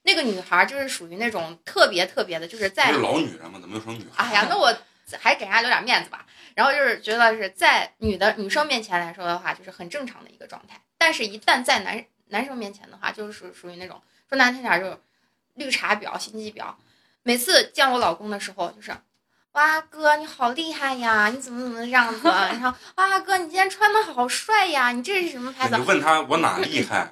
[0.03, 3.57] 那个女孩就是属于那种特别特别的，就是在不是老女人吗？
[3.61, 4.25] 怎么又成女孩？
[4.25, 4.75] 哎呀，那我
[5.17, 6.25] 还给人家留点面子吧。
[6.59, 10.77] 然后就是觉得是在女的女生面前来说的话，就是很正常的一个状态。
[10.97, 14.97] 但是，一旦在男男生面前的话，就是属属于那种说难听点就是
[15.53, 16.65] 绿茶婊、心机婊。
[17.23, 18.91] 每次见我老公的时候，就是
[19.53, 22.27] 哇哥你好厉害呀，你怎么怎么这样子？
[22.27, 25.87] 然后哇哥你今天穿的好帅呀，你这是什么牌子你就？
[25.87, 27.09] 问他我哪厉害？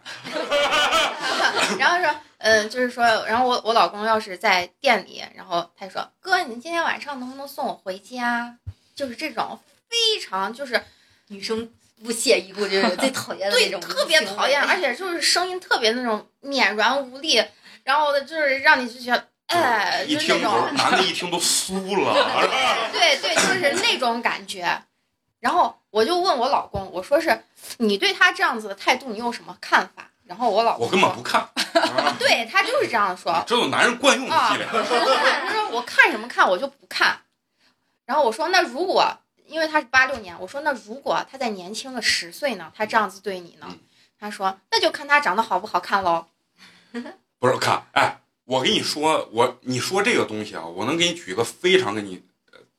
[1.80, 8.58] 然后说，嗯，就是说，然后我我老公要是在店里，然后他就说，哥，你今天晚上能不能送我回家？
[8.98, 9.58] 就是这种
[9.88, 10.84] 非常就是
[11.28, 11.70] 女生
[12.04, 17.42] 不屑一顾，就是最讨厌的那种，对特别讨厌，而且就是声音特别那种绵软无力，
[17.84, 22.12] 然后就是让你就觉得，哎，是那种，男的一听都酥了，
[22.92, 24.84] 对对，就是那种感觉。
[25.40, 27.44] 然后我就问我老公，我说是
[27.78, 30.10] 你对他这样子的态度，你有什么看法？
[30.26, 31.40] 然后我老公我根本不看。
[31.78, 34.68] 啊对他就是这样说，这种男人惯用的伎俩。
[34.72, 37.18] 他说我看什么看，我就不看。
[38.08, 39.06] 然后我说那如果
[39.46, 43.80] 因为他是八六年，我说那如果他再年轻个十岁呢，他这样子对你呢嗯？
[44.20, 46.26] 他说那就看他长得好不好看喽。
[47.38, 52.24] 不是看，哎，我跟你说，我你说这个东西啊，我能给你举一个非常给你，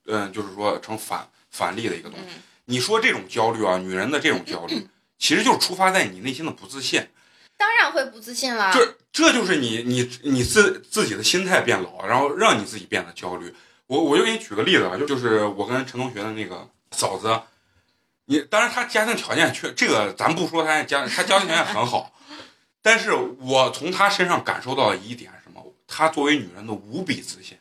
[0.06, 2.34] 呃嗯、就是说成反反例的一个东西。
[2.34, 4.86] 嗯你说这种焦虑啊，女人的这种焦虑，
[5.18, 7.08] 其实就是出发在你内心的不自信。
[7.56, 8.70] 当然会不自信了。
[8.74, 13.54] 这这就是你你你自自己的心态变老，然后让你自己变得焦虑。
[13.88, 17.40] 我我就给你举个例子吧，就就是我跟陈同学的那个嫂子，
[18.26, 22.12] 你当然她家庭条件确这个咱不说她家她家庭条件很好，
[22.82, 25.64] 但是我从她身上感受到的一点什么？
[25.86, 27.56] 她作为女人的无比自信，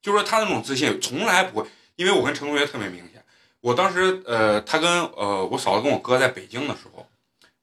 [0.00, 3.24] 就是说她那种自信从来不会，因为我跟陈同学特别明显，
[3.60, 7.08] 我当时呃，她跟呃我嫂子跟我哥在北京的时候，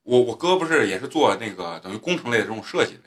[0.04, 3.04] 我我哥不是也是做那个等于工程类的这种设计的，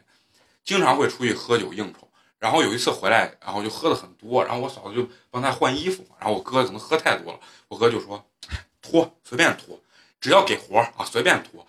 [0.64, 2.08] 经常会出去喝酒应酬。
[2.42, 8.28] 然后有一次回来，然后就喝的很多，然后我嫂子就帮他换衣服，然后我哥可能喝太多了，我哥就说
[8.82, 9.80] 脱随便脱，
[10.20, 11.64] 只要给活儿啊随便脱。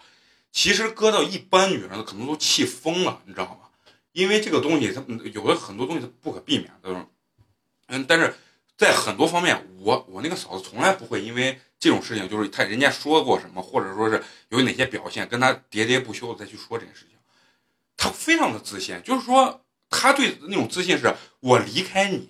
[0.51, 3.69] 其实搁到一般女人可能都气疯了，你知道吗？
[4.13, 7.07] 因为这个东西它有的很多东西它不可避免的，
[7.89, 8.35] 嗯，但是
[8.75, 17.15] 在很多方面，我我那个嫂子从来不会因为这种事情，就是她人家说过什么，或者说是有哪些表现，跟他喋喋不休的再去说这件事情，
[17.95, 19.62] 她非常的自信，就是说。
[19.93, 22.29] 他对那种自信是，我离开你，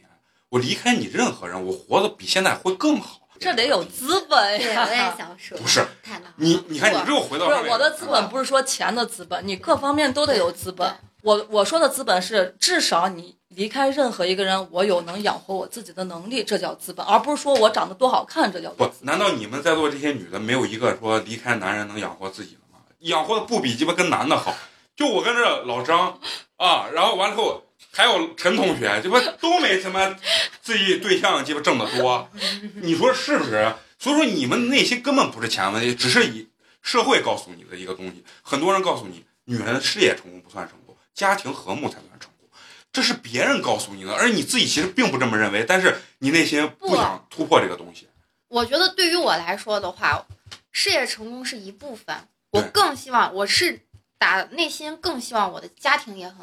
[0.49, 3.21] 我离开你任何人，我活得比现在会更好。
[3.39, 4.85] 这得有资本，呀。
[4.87, 6.33] 我也想说，不是太难了。
[6.37, 10.93] 你，你看你又回到不是我的资本，不是说钱的资本，你各方面都得有资本。
[11.23, 18.91] 我我说的资本是，至少你离开任何一个人，我有能养活我自己的能力，这叫资本，而不是说我长得多好看，这叫不资？
[19.01, 19.07] 本。
[19.07, 22.79] 难道你们在座这些女的没有一个说离开男人能养活自己的吗？
[22.99, 24.55] 养活的不比鸡巴跟男的好。
[24.95, 26.19] 就我跟这老张
[26.57, 30.15] 啊，然后完了后还有陈同学，鸡巴都没他妈
[30.61, 32.29] 自己对象鸡巴挣得多，
[32.75, 33.75] 你说是不是？
[33.99, 36.49] 所以说你们内心根本不是钱问题，只是以
[36.81, 38.23] 社会告诉你的一个东西。
[38.41, 42.49] 很多人告诉你，女人事业成功不算成功，家庭和睦才算成功。
[42.91, 48.07] 这是别人告诉你的，而你自己其实并不这么认为，但是你内心不不想突破这个东西。
[48.49, 50.25] 我觉得对于我来说的话，
[50.71, 52.15] 事业成功是一部分，
[52.51, 53.79] 我更希望我是
[54.23, 56.37] 打内心更希望我的家庭也很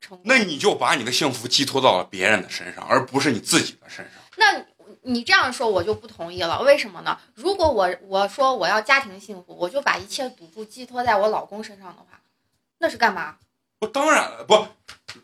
[0.00, 0.20] 成功。
[0.24, 4.14] 那你就把你的幸福寄托到了别人的身上，而不是你自己的身上。
[4.36, 4.64] 那
[5.02, 7.18] 你这样说我就不同意了，为什么呢？
[7.34, 12.20] 如果我我说我要家庭幸福，我就把一切赌注寄托在我老公身上的话，
[12.78, 13.36] 那是干嘛？
[13.80, 14.68] 不，当然不，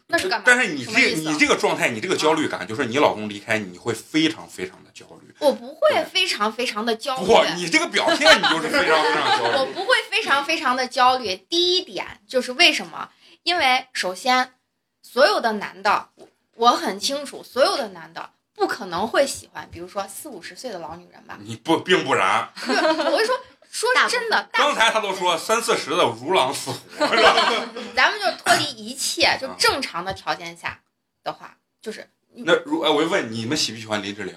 [0.08, 0.44] 那是干嘛？
[0.44, 5.31] 但是你这你这个状态，你这个焦虑感，就是你老公离开你，你会非常非常的焦虑。
[5.42, 9.56] 我不会非常非常的焦虑，不，你这个表现你就是非常非常焦虑。
[9.58, 11.36] 我不会非常非常的焦虑。
[11.36, 13.10] 第一点就是为什么？
[13.42, 14.54] 因为首先，
[15.02, 21.36] 所有的男的，我我很清楚，所有的男的不可能会喜欢，比如说四五十岁的老女人吧。
[21.40, 23.36] 你不并不然，我就说
[23.68, 26.78] 说真的，刚才他都说三四十的如狼似虎？
[27.96, 30.80] 咱们就脱离一切，就正常的条件下
[31.24, 34.36] 的话，就是那如哎，我就问你们喜不喜欢林志玲？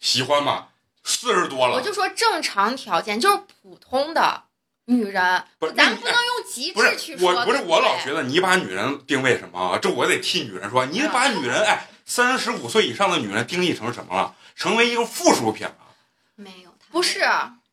[0.00, 0.68] 喜欢吗？
[1.04, 4.44] 四十多了，我就说正常条件，就是普通的
[4.84, 7.32] 女人，不是咱们不能用极致去说。
[7.32, 9.78] 是我，不是我老觉得你把女人定位什么啊？
[9.78, 14.34] 这我得替女人说，你把女人哎三十五岁以上的女人定义成什么了？
[14.54, 15.76] 成为一个附属品了。
[16.34, 17.24] 没有，不是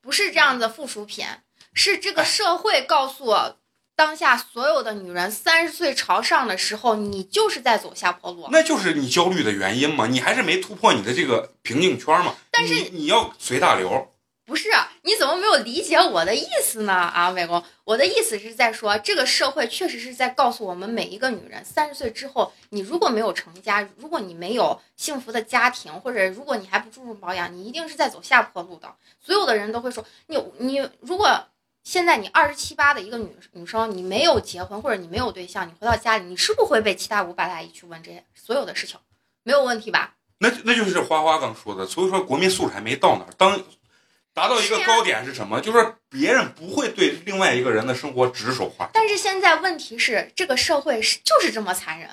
[0.02, 1.26] 不是这样子附属品，
[1.74, 3.58] 是这个社会告诉我，
[3.96, 8.48] 当下所有的女人三十岁朝上的时候，你就是在走下坡路。
[8.52, 10.08] 那就是你焦虑的原因嘛？
[10.08, 12.36] 你还是没突破你的这个瓶颈圈嘛？
[12.52, 14.10] 但是你你要随大流，
[14.46, 14.70] 不是，
[15.04, 16.94] 你怎么没有理解我的意思呢？
[16.94, 28.94] 啊，美工，我的意思是在说，这个社会确实是在告诉我们每一个女人，三十岁之后，你如果没有成家，如果你没有幸福的家庭，或者如果你还不注重保养，你一定是在走下坡路的。
[29.20, 31.48] 所有的人都会说，你你如果
[31.86, 39.00] 现在你二十七八的一个女女生，你没有结婚或者你没有对象，你回到家里，你是不会被七大姑八大姨去问这些所有的事情？
[39.44, 40.16] 没有问题吧？
[40.40, 43.30] 那那就是花花刚说的，所以说国民素质还没到那儿。
[43.38, 43.62] 当
[44.34, 45.62] 达到一个高点是什么？
[45.62, 48.92] 就是说别人不会对另外一个人的生活指手画脚。
[48.96, 52.10] 但是现在问题是，这个社会是就是这么残忍。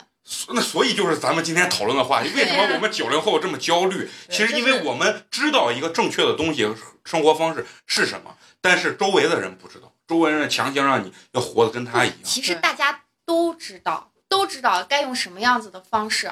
[0.50, 4.08] 那所以就是咱们今天讨论的话题，为什么我们九零后这么焦虑？
[4.28, 6.72] 其实因为我们知道一个正确的东西，
[7.04, 12.18] 生活方式是什么，但是周围的人不知道，周围人强行让你要活得跟他一样。
[12.22, 16.30] 其实大家都知道，都知道该用什么样子的方式，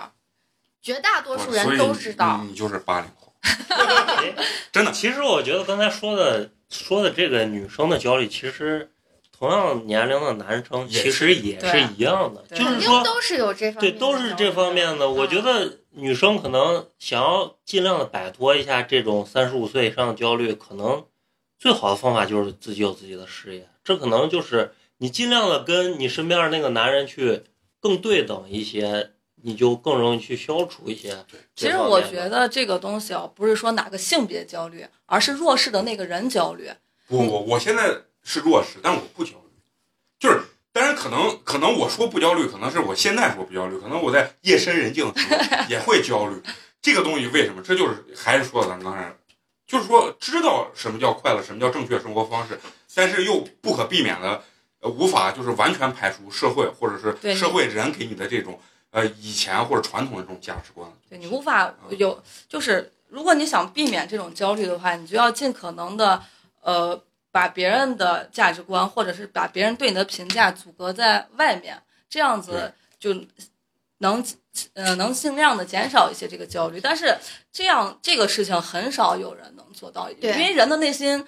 [0.81, 2.41] 绝大多数人都知道。
[2.43, 4.35] 你你就是八零后，哎
[4.73, 4.93] 真的。
[4.93, 8.93] 其实我觉得刚才说的说的这个女生的焦虑，其实
[9.37, 15.11] 同样年龄的男生其实也是一样的，就是肯定说都是有这方对，面的都是这方面的。
[15.11, 21.05] 我觉得女生可能想要尽量的摆脱一下这种三十五岁以上的焦虑，可能
[21.61, 23.69] 最好的方法就是自己有自己的事业。
[23.85, 27.45] 这可能就是你尽量的跟你身边的那个男人去
[27.79, 29.11] 更对等一些，
[29.43, 31.25] 你就更容易去消除一些。
[31.55, 36.71] 其实我觉得这个东西啊，不是说哪个性别焦虑，而是弱势的那个人焦虑。
[37.07, 37.95] 不我我现在
[38.25, 39.63] 是弱势，但我不焦虑，
[40.19, 40.41] 就是。
[40.73, 45.37] 当然，可能可能我说不焦虑，可能是我现在说不焦虑，可能我在夜深人静的时候
[45.69, 46.41] 也会焦虑。
[46.81, 47.61] 这个东西为什么？
[47.61, 49.13] 这就是还是说咱刚才，
[49.71, 52.59] 就是说知道什么叫快乐，什么叫正确生活方式，
[52.93, 54.43] 但是又不可避免的，
[54.81, 58.59] 呃，无法就是完全排除社会或者是社会人给你的这种
[58.91, 60.91] 呃以前或者传统的这种价值观。
[61.09, 66.21] 对你无法有，就是如果你想避免这种焦虑的话，你就要尽可能的，
[66.63, 67.01] 呃，
[67.31, 73.15] 把别人的价值观或者是把别人对你的评价阻隔在外面，这样子就
[73.99, 74.25] 能，
[74.75, 76.81] 呃，能尽量的减少一些这个焦虑。
[76.81, 77.17] 但是
[77.53, 81.25] 这样这个事情很少有人能做到，因为人的内心，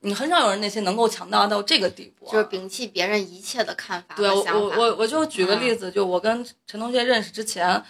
[0.00, 2.32] 你很少有人内心能够强大到这个地步啊。
[2.32, 4.42] 就是摒弃别人一切的看法对我。
[4.42, 7.82] 我我我就举个例子，就我跟陈同学认识之前，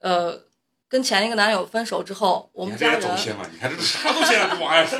[0.00, 0.40] 呃，
[0.88, 4.98] 跟前一个男友分手之后，我你看这们家人，也走心了，你看这啥都现在不往外说？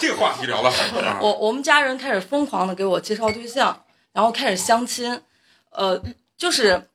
[0.00, 1.18] 这个话题聊的好啊。
[1.22, 5.22] 我我们家人开始疯狂的给我介绍对象，然后开始相亲，
[5.70, 6.02] 呃，
[6.36, 6.88] 就是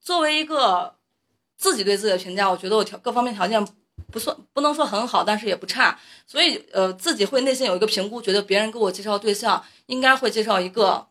[0.00, 0.96] 作为一个
[1.56, 3.66] 自己对自己的评价，我觉得我条各方面条件
[4.10, 11.06] 不算不能说很好，但是也不差，所以呃自己会内心有一个评估，觉得别人给我介绍对象应该会介绍一个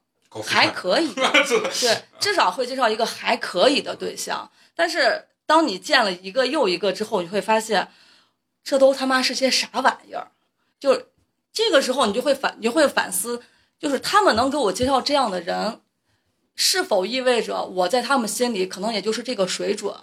[0.45, 4.49] 还可以， 对，至少会介绍一个还可以的对象。
[4.75, 7.89] 但是当你见了一个又一个之后，你会发现，
[8.63, 10.31] 这都他妈是些啥玩意儿？
[10.79, 11.03] 就
[11.51, 13.41] 这个时候，你就会反，你就会反思，
[13.79, 15.81] 就是他们能给我介绍这样的人，
[16.57, 19.95] 是否意味着我在他们心里可能也就是这个水准？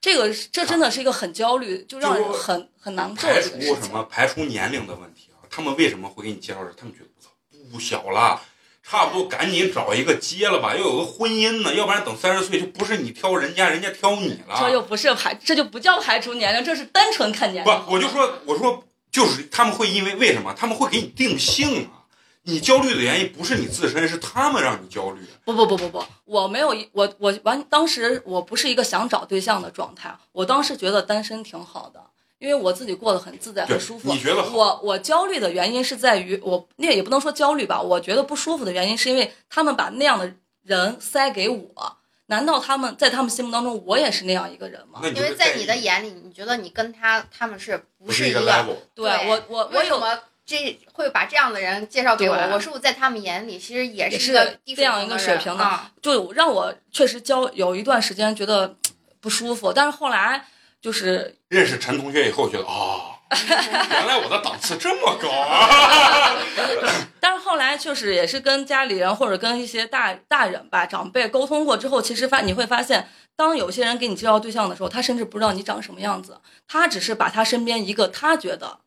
[0.00, 3.38] 这个这真的是一个很焦虑，就让人很很难受排。
[3.40, 4.02] 除什么？
[4.04, 6.72] 排除年龄的问题啊，他们为什么会给你介绍这？
[6.72, 7.30] 他们觉得我操
[7.70, 8.40] 不小了，
[8.82, 14.56] 差不多赶紧找一个结了吧，要有个婚姻呢，要不然等三十岁就不是你挑人家，人家挑你了。
[14.58, 18.82] 这又不是排，这就不叫排除年龄，这是单纯看年龄不。，我就说，我说
[19.12, 20.54] 就是他们会因为为什么？
[20.54, 21.99] 他们会给你定性啊。
[22.42, 25.20] 你焦虑的原因不是你自身，是他们让你焦虑。
[25.44, 32.02] 不不不不不，我没有一我我完，当时我不是一个想找对象的状态，我当时觉得单身挺好的，
[32.38, 34.18] 因为我自己过得很自在很舒，服你。
[34.18, 34.56] 觉得好？
[34.56, 40.32] 我我焦虑的原因是在于我那也不能说焦虑吧，我觉得不舒服的原因是因为他们把那样的
[40.62, 45.00] 人塞给我，难道他们在他们心目当中我也是那样一个人吗？
[45.04, 48.76] 因为在你的眼里，你觉得你跟他他们是不不一个是一个？level。
[48.94, 50.18] 对对我我我有为什么
[50.50, 52.34] 这会把这样的人介绍给我？
[52.34, 54.32] 我是不是在他们眼里其实也也是
[54.64, 55.80] 一个这样一个水平的？
[56.02, 58.74] 就让我确实交有一段时间觉得
[59.20, 60.44] 不舒服，但是后来
[60.82, 66.34] 就是认识陈同学以后，觉得哦， 原来我的档次这么高啊！
[67.20, 78.80] 但是后来确实也是跟家里人或者跟一些大大人吧长辈沟通过之后，其实发你会发现，当有些人给你介绍对象的时候，他甚至不知道你长什么样子，他只是把他身边一个他觉得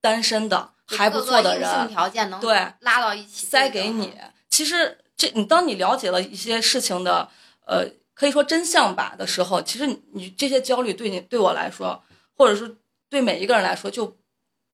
[0.00, 4.14] 单身的还不错的人条件能对拉到一起塞给你。
[4.48, 7.28] 其实这你当你了解了一些事情的
[7.66, 12.02] 呃可以说真相吧的时候，其实你你这些焦虑对你对我来说，
[12.36, 12.76] 或者是
[13.08, 14.16] 对每一个人来说就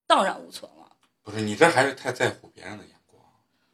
[0.06, 0.86] 荡然无存了。
[1.22, 3.20] 不是你这还是太在乎别人的眼光。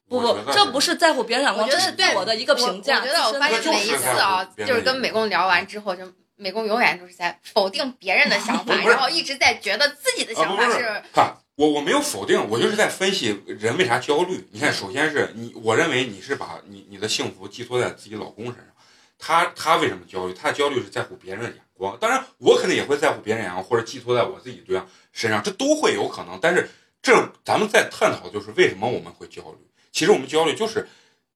[0.09, 2.99] 不不这不是在乎别人眼光，这是对我的一个评价。
[2.99, 14.49] 我我觉得我发现每一次啊，就是跟美工聊完之后，就美工永远都是在否定别人的想法， 然后一直在觉得自己的啊，想法是是看我我没有否定，我就是在分析人为啥焦虑。
[14.51, 18.65] 你看，首先是你，我认为你是把你你的幸福寄托在自己老公身上，
[19.19, 20.33] 他他为什么焦虑？
[20.33, 21.99] 他的焦虑是在乎别人的眼光。
[21.99, 26.39] 当然，我肯定也会在乎别人眼光，或者寄托在我自己对象身上，这都会有可能。
[26.41, 26.67] 但是
[27.03, 29.59] 这咱们在探讨就是为什么我们会焦虑。
[29.93, 30.89] 其实我们焦虑就是，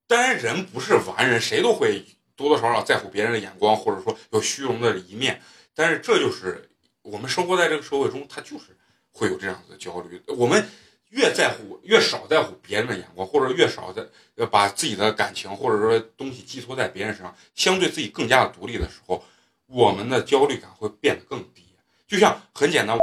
[0.07, 2.03] 当然人不是完人，谁都会
[2.35, 5.43] 多多少少在乎别人的眼光，或者说有虚荣的一面。
[5.75, 6.71] 但是这就是
[7.03, 8.75] 我们生活在这个社会中，它就是
[9.15, 10.21] 会有这样子的焦虑。
[10.27, 10.69] 我们
[11.11, 14.05] 越在乎、越少在乎别人的眼光，或者越少在
[14.51, 19.25] 把自己的感情或者说东西寄托在别人身上，相对自己更加的独立的时候，
[19.67, 21.63] 我们的焦虑感会变得更低。
[22.07, 22.99] 就像很简单，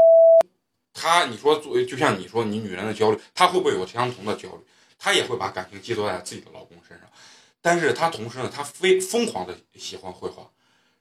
[0.93, 4.59] 他你说作为就像你说你女人的焦虑，她会不会有相同的焦虑？
[4.99, 7.07] 她也会把感情寄托在自己的老公身上，
[7.61, 10.47] 但是她同时呢，她非疯狂的喜欢绘画，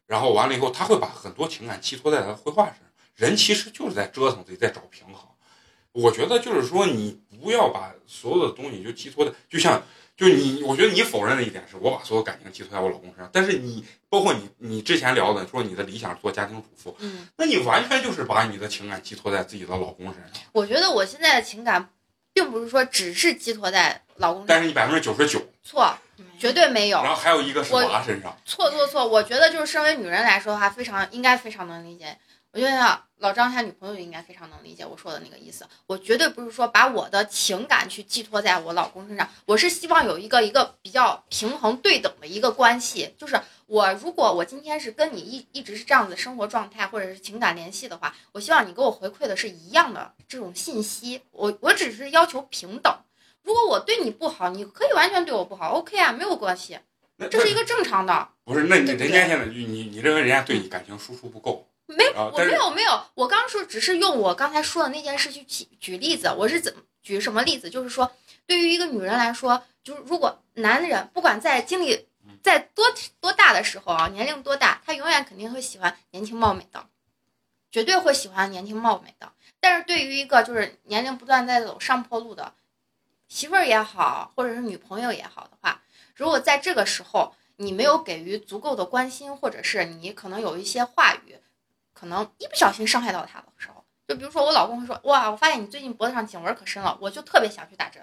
[0.06, 2.76] 然后完了以后，她会把很多情感寄托在她的绘画上。
[3.20, 5.28] 人其实就是在折腾自己，在找平衡。
[5.92, 9.82] 我觉得就是说，你不要把所有的东西就寄托在，就像
[10.16, 21.90] 就是你，我觉得你否认的一点是我把所有感情寄托在我老公身上，但是你包括你你之前聊的说你的理想做家庭主妇，嗯，那你完全就是把你的情感寄托在自己的老公身上，我觉得我现在的情感，
[22.32, 25.92] 并不是说只是寄托在老公上，但是你百分之九十九，错，
[26.38, 32.16] 绝对没有然，后还有一个是我娃身上，错错错，我觉得就是身为女人来说的话，非常应该非常能理解。
[32.52, 35.64] 我觉得老张他女朋友应该非常能理解我说的那个意思。
[35.86, 43.14] 我绝对不是说把我的情感去寄托在我老公身上，我是希望有一个一个比较平衡对等的一个关系。
[43.16, 51.22] 就是我如果我今天是跟你一一直是这样子的生活状态或者是情感联系的话，我希望你给我回馈的是一样的这种信息。
[51.30, 52.92] 我我只是要求平等。
[53.44, 56.78] 如果我对你不好，你可以完全对我不好，OK 啊，没有关系，
[57.30, 58.28] 这是一个正常的。
[58.44, 58.64] 不是？
[58.64, 61.69] 那你人家现在就你你认为人家对你感情输出不够？
[61.96, 66.32] 没，我没有没有，我刚说只是用我刚才说的那件事去举举例子。
[66.36, 67.68] 我是怎么举什么例子？
[67.68, 68.12] 就是说，
[68.46, 72.06] 对于一个女人来说，就是如果男人不管在经历
[72.42, 72.84] 在多
[73.20, 76.86] 多大的时候啊，年龄多大，他永远肯定会喜欢年轻貌美的，
[77.72, 79.32] 绝对会喜欢年轻貌美的。
[79.58, 82.52] 但是对于一个就是年龄不断在走上坡路的
[83.28, 85.82] 媳妇儿也好，或者是女朋友也好的话，
[86.14, 91.36] 如果在这个时候你没有给予足够的关心，或者是你可能有一些话语。
[92.00, 98.02] 可能一不小心伤害到他的时候，就比如说我老公会说：“哇，我发现你最近脖子上颈纹可深了，我就特别想去打针，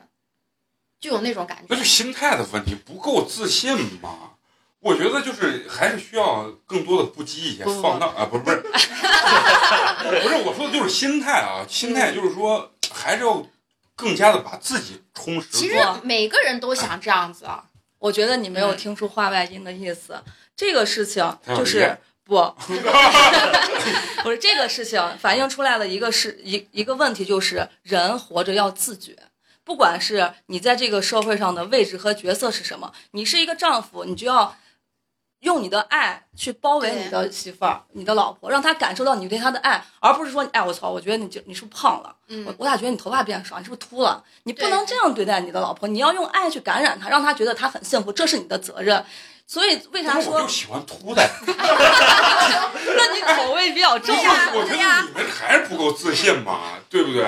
[0.99, 1.83] 就有那种感觉那就。
[1.83, 4.33] 心态的问题，不够自信嘛。
[4.79, 13.43] 我觉得就是还是需要更多的不羁一些，不不放荡啊，不是不是，不是 我说的就是心态啊，心态就是说还是要
[13.95, 15.47] 更加的把自己充实。
[15.51, 17.65] 其实每个人都想这样子啊，
[17.97, 20.23] 我觉得你没有嗯听出话外音的意思。
[20.55, 22.35] 这个事情就是不，
[24.23, 29.17] 不是这个事情反映出来了一个是一一个问题，就是人活着要自觉。
[29.63, 34.55] 不管是你在这个社会上的位置和角色是什么，你是一个丈夫，你就要
[35.39, 42.15] 用你的爱去包围你的媳妇儿、你的老婆，让她感受到你对她的爱，而不是说，哎，我操，我觉得你就你是不是胖了？
[42.27, 43.57] 我嗯，我咋觉得你头发变少？
[43.59, 44.23] 你是不是秃了？
[44.43, 49.05] 你不能这样对待你的老婆，你要用爱去感染她，让她觉得她很幸福，这是你的责任。
[49.47, 50.47] 所以为啥说我就？
[50.47, 54.51] 喜欢秃的， 那你口味比较重我啊。
[54.53, 57.25] 我觉得你们还是不够自信嘛，对不对？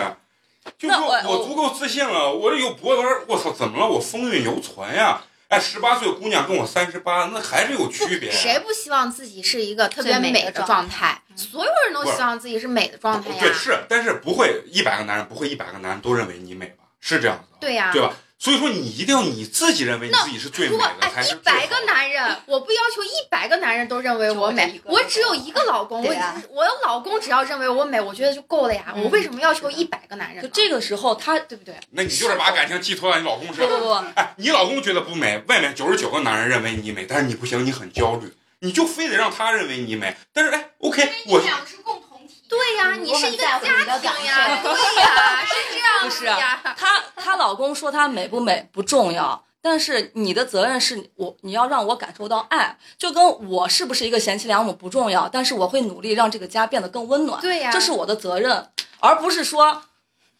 [0.77, 3.87] 就说我我足够自信了，我这有脖子，我操，怎么了？
[3.87, 5.21] 我风韵犹存呀！
[5.47, 8.29] 哎，十八岁姑娘跟我三十八，那还是有区别。
[8.29, 11.19] 谁不希望自己是一个特别美美的的状状态？
[11.35, 16.83] 所有人都希望自己是美的状态对，是，但是不会一百个男人不会一百个男人都认为你美吧？
[16.99, 18.13] 是这样子的，对呀对吧？
[18.41, 26.07] 所以说你一定要你自己认为你自己是最美如果的，才是一百个男人，我不要求一百个男人都认为我美我只有一个老公，我
[26.49, 28.93] 我的老公只要认为我美，我觉得就够了呀。
[28.95, 30.41] 嗯我为什么要求一百个男人？
[30.41, 31.75] 就这个时候，他对不对？
[31.91, 33.77] 那你就是把感情寄托在你老公身上。
[33.77, 40.15] 不不，哎，你老公觉得不美，外面九十九个男人认为你美，但是你不行，你很焦虑，你就非得让他认为你美。
[40.31, 42.08] 但是哎，OK，我两个是共同体。
[42.49, 46.59] 对呀，嗯你是一个家庭呀，对呀，是这样 不是子呀。
[46.75, 57.39] 她她老公说她美不美不重要，但是你的责任是我你要让我感受到爱，就跟我是不是一个贤妻良母不重要，但是我会努力让这个家变得更温暖。
[57.39, 58.69] 对呀这是我的责任，
[58.99, 59.83] 而不是说，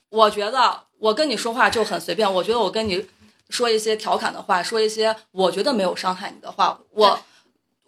[0.09, 3.07] 我觉得我跟你说话就很随便，我觉得我跟你
[3.49, 7.19] 说一些调侃的话，说一些我觉得没有伤害你的话，我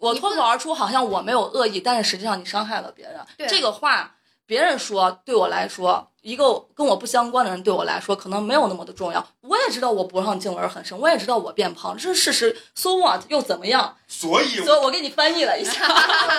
[0.02, 3.20] 我脱口而出，好像我没有恶意，但是实际上你伤害了别人。
[3.38, 9.24] 对这个话别人说对我来说，一个跟我不相关的人对我来说可能没有那么的重要。
[9.42, 12.56] 我也知道我脖上颈纹很深，我也知道我变胖，这是事实。
[12.74, 13.96] So what 又怎么样？
[14.08, 15.86] 所以所以我给你翻译了一下。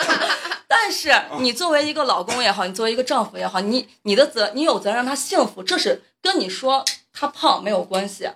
[0.67, 6.83] 但是你作为一个老公也好，你作为一个丈夫也好，你你的责你有责任让他幸福，这是跟你说
[7.13, 8.29] 他胖没有关系，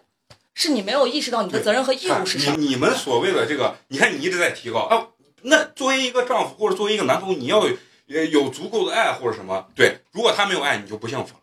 [0.54, 2.54] 是你没有意识到你的责任和义务是啥。
[2.54, 5.08] 你你们所谓的这个，你看你一直在提高啊，
[5.50, 7.78] 那作为一个丈夫或者作为一个男朋友，你要有
[8.10, 11.40] 呃有足够的爱或者什么，对，如果他没有爱，你就不幸福了。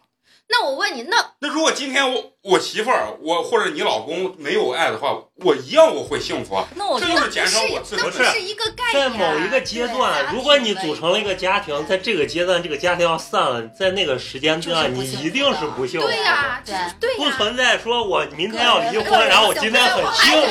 [0.57, 9.19] 那我问你，那那如果今天我我媳妇儿我或者你老公没有爱的话，我一样我会幸福啊，那我这就是减少我自不是一个概念在。
[9.19, 16.13] 某一个阶段，如果你组成了一个家庭，在这个阶段，这个家庭要散了，在那个时间段，你一定是不幸福的。
[16.13, 16.63] 对呀，
[17.01, 20.49] 对不，存在说我明天要离婚，然后我今天很幸福，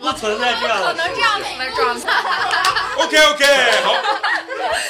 [0.00, 0.92] 不存在这样可。
[0.94, 2.10] 能这样子的状态。
[2.96, 3.44] OK OK，
[3.84, 3.94] 好，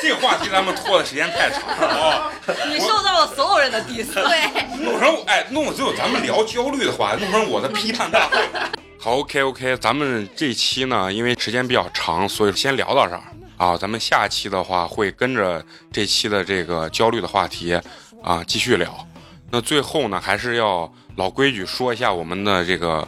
[0.01, 2.33] 这个话题咱们拖的时间太长了啊。
[2.69, 4.06] 你受到了所有人的 diss。
[4.13, 8.39] 对，弄成哎，弄只有咱们聊焦虑的话，弄成我的批判大会。
[8.99, 13.23] 好，OK OK，咱们这期呢，因为时间比较长，所以先聊到这儿
[13.57, 13.77] 啊。
[13.77, 17.79] 咱们下期的话会跟着这期的这个焦虑的话题
[18.23, 19.07] 啊继续聊。
[19.51, 23.07] 那最后呢，还是要老规矩说一下我们的这个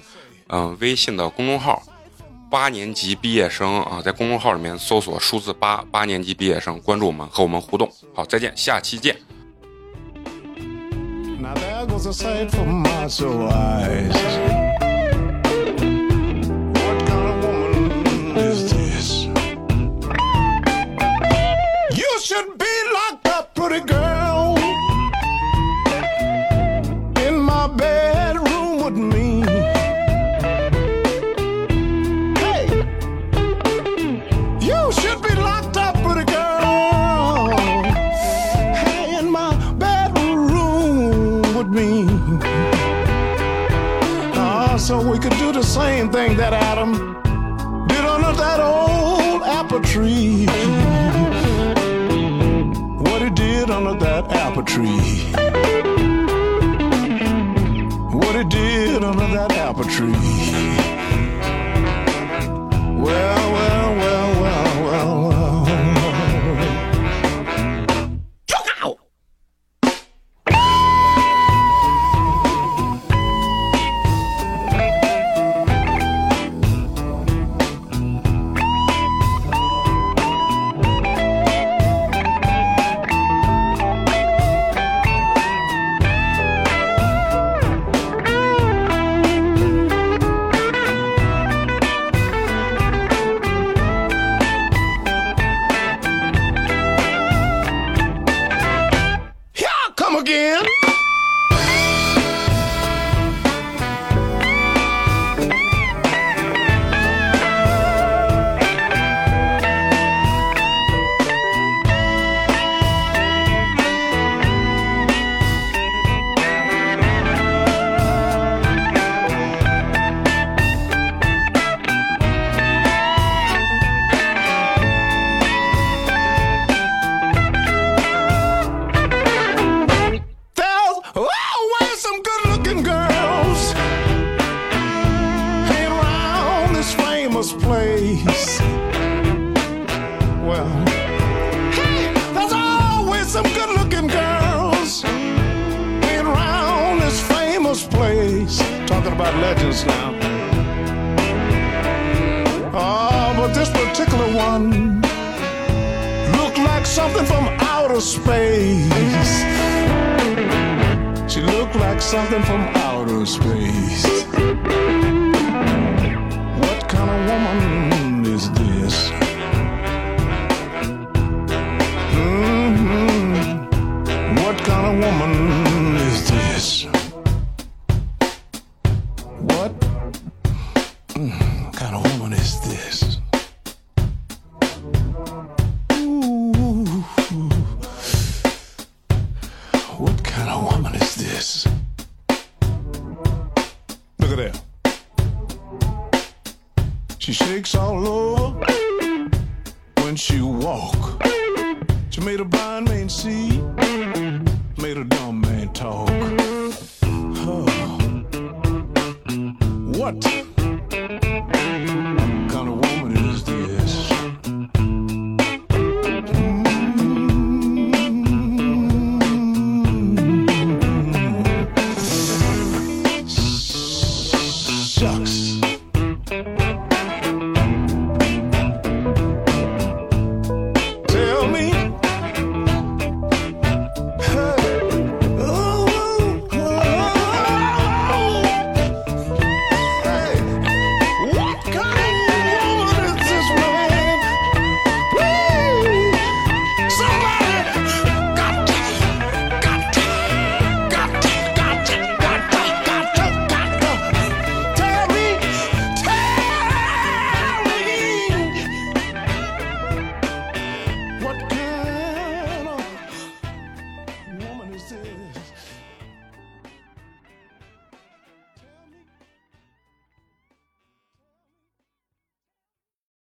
[0.49, 1.83] 嗯、微信的公众号。
[2.51, 7.87] 八年级毕业生啊，在公众号里面搜索数字八八年级毕业生，关注我们，和我们互动。
[8.15, 9.15] 好，再见，下期见。
[11.49, 14.13] Now there goes a sight for my soul eyes.
[16.85, 19.25] What kind of woman is this?
[21.97, 24.18] You should be locked up, pretty girl,
[49.79, 50.47] apple tree.
[52.99, 54.99] What he did under that apple tree.
[58.11, 60.48] What he did under that apple tree.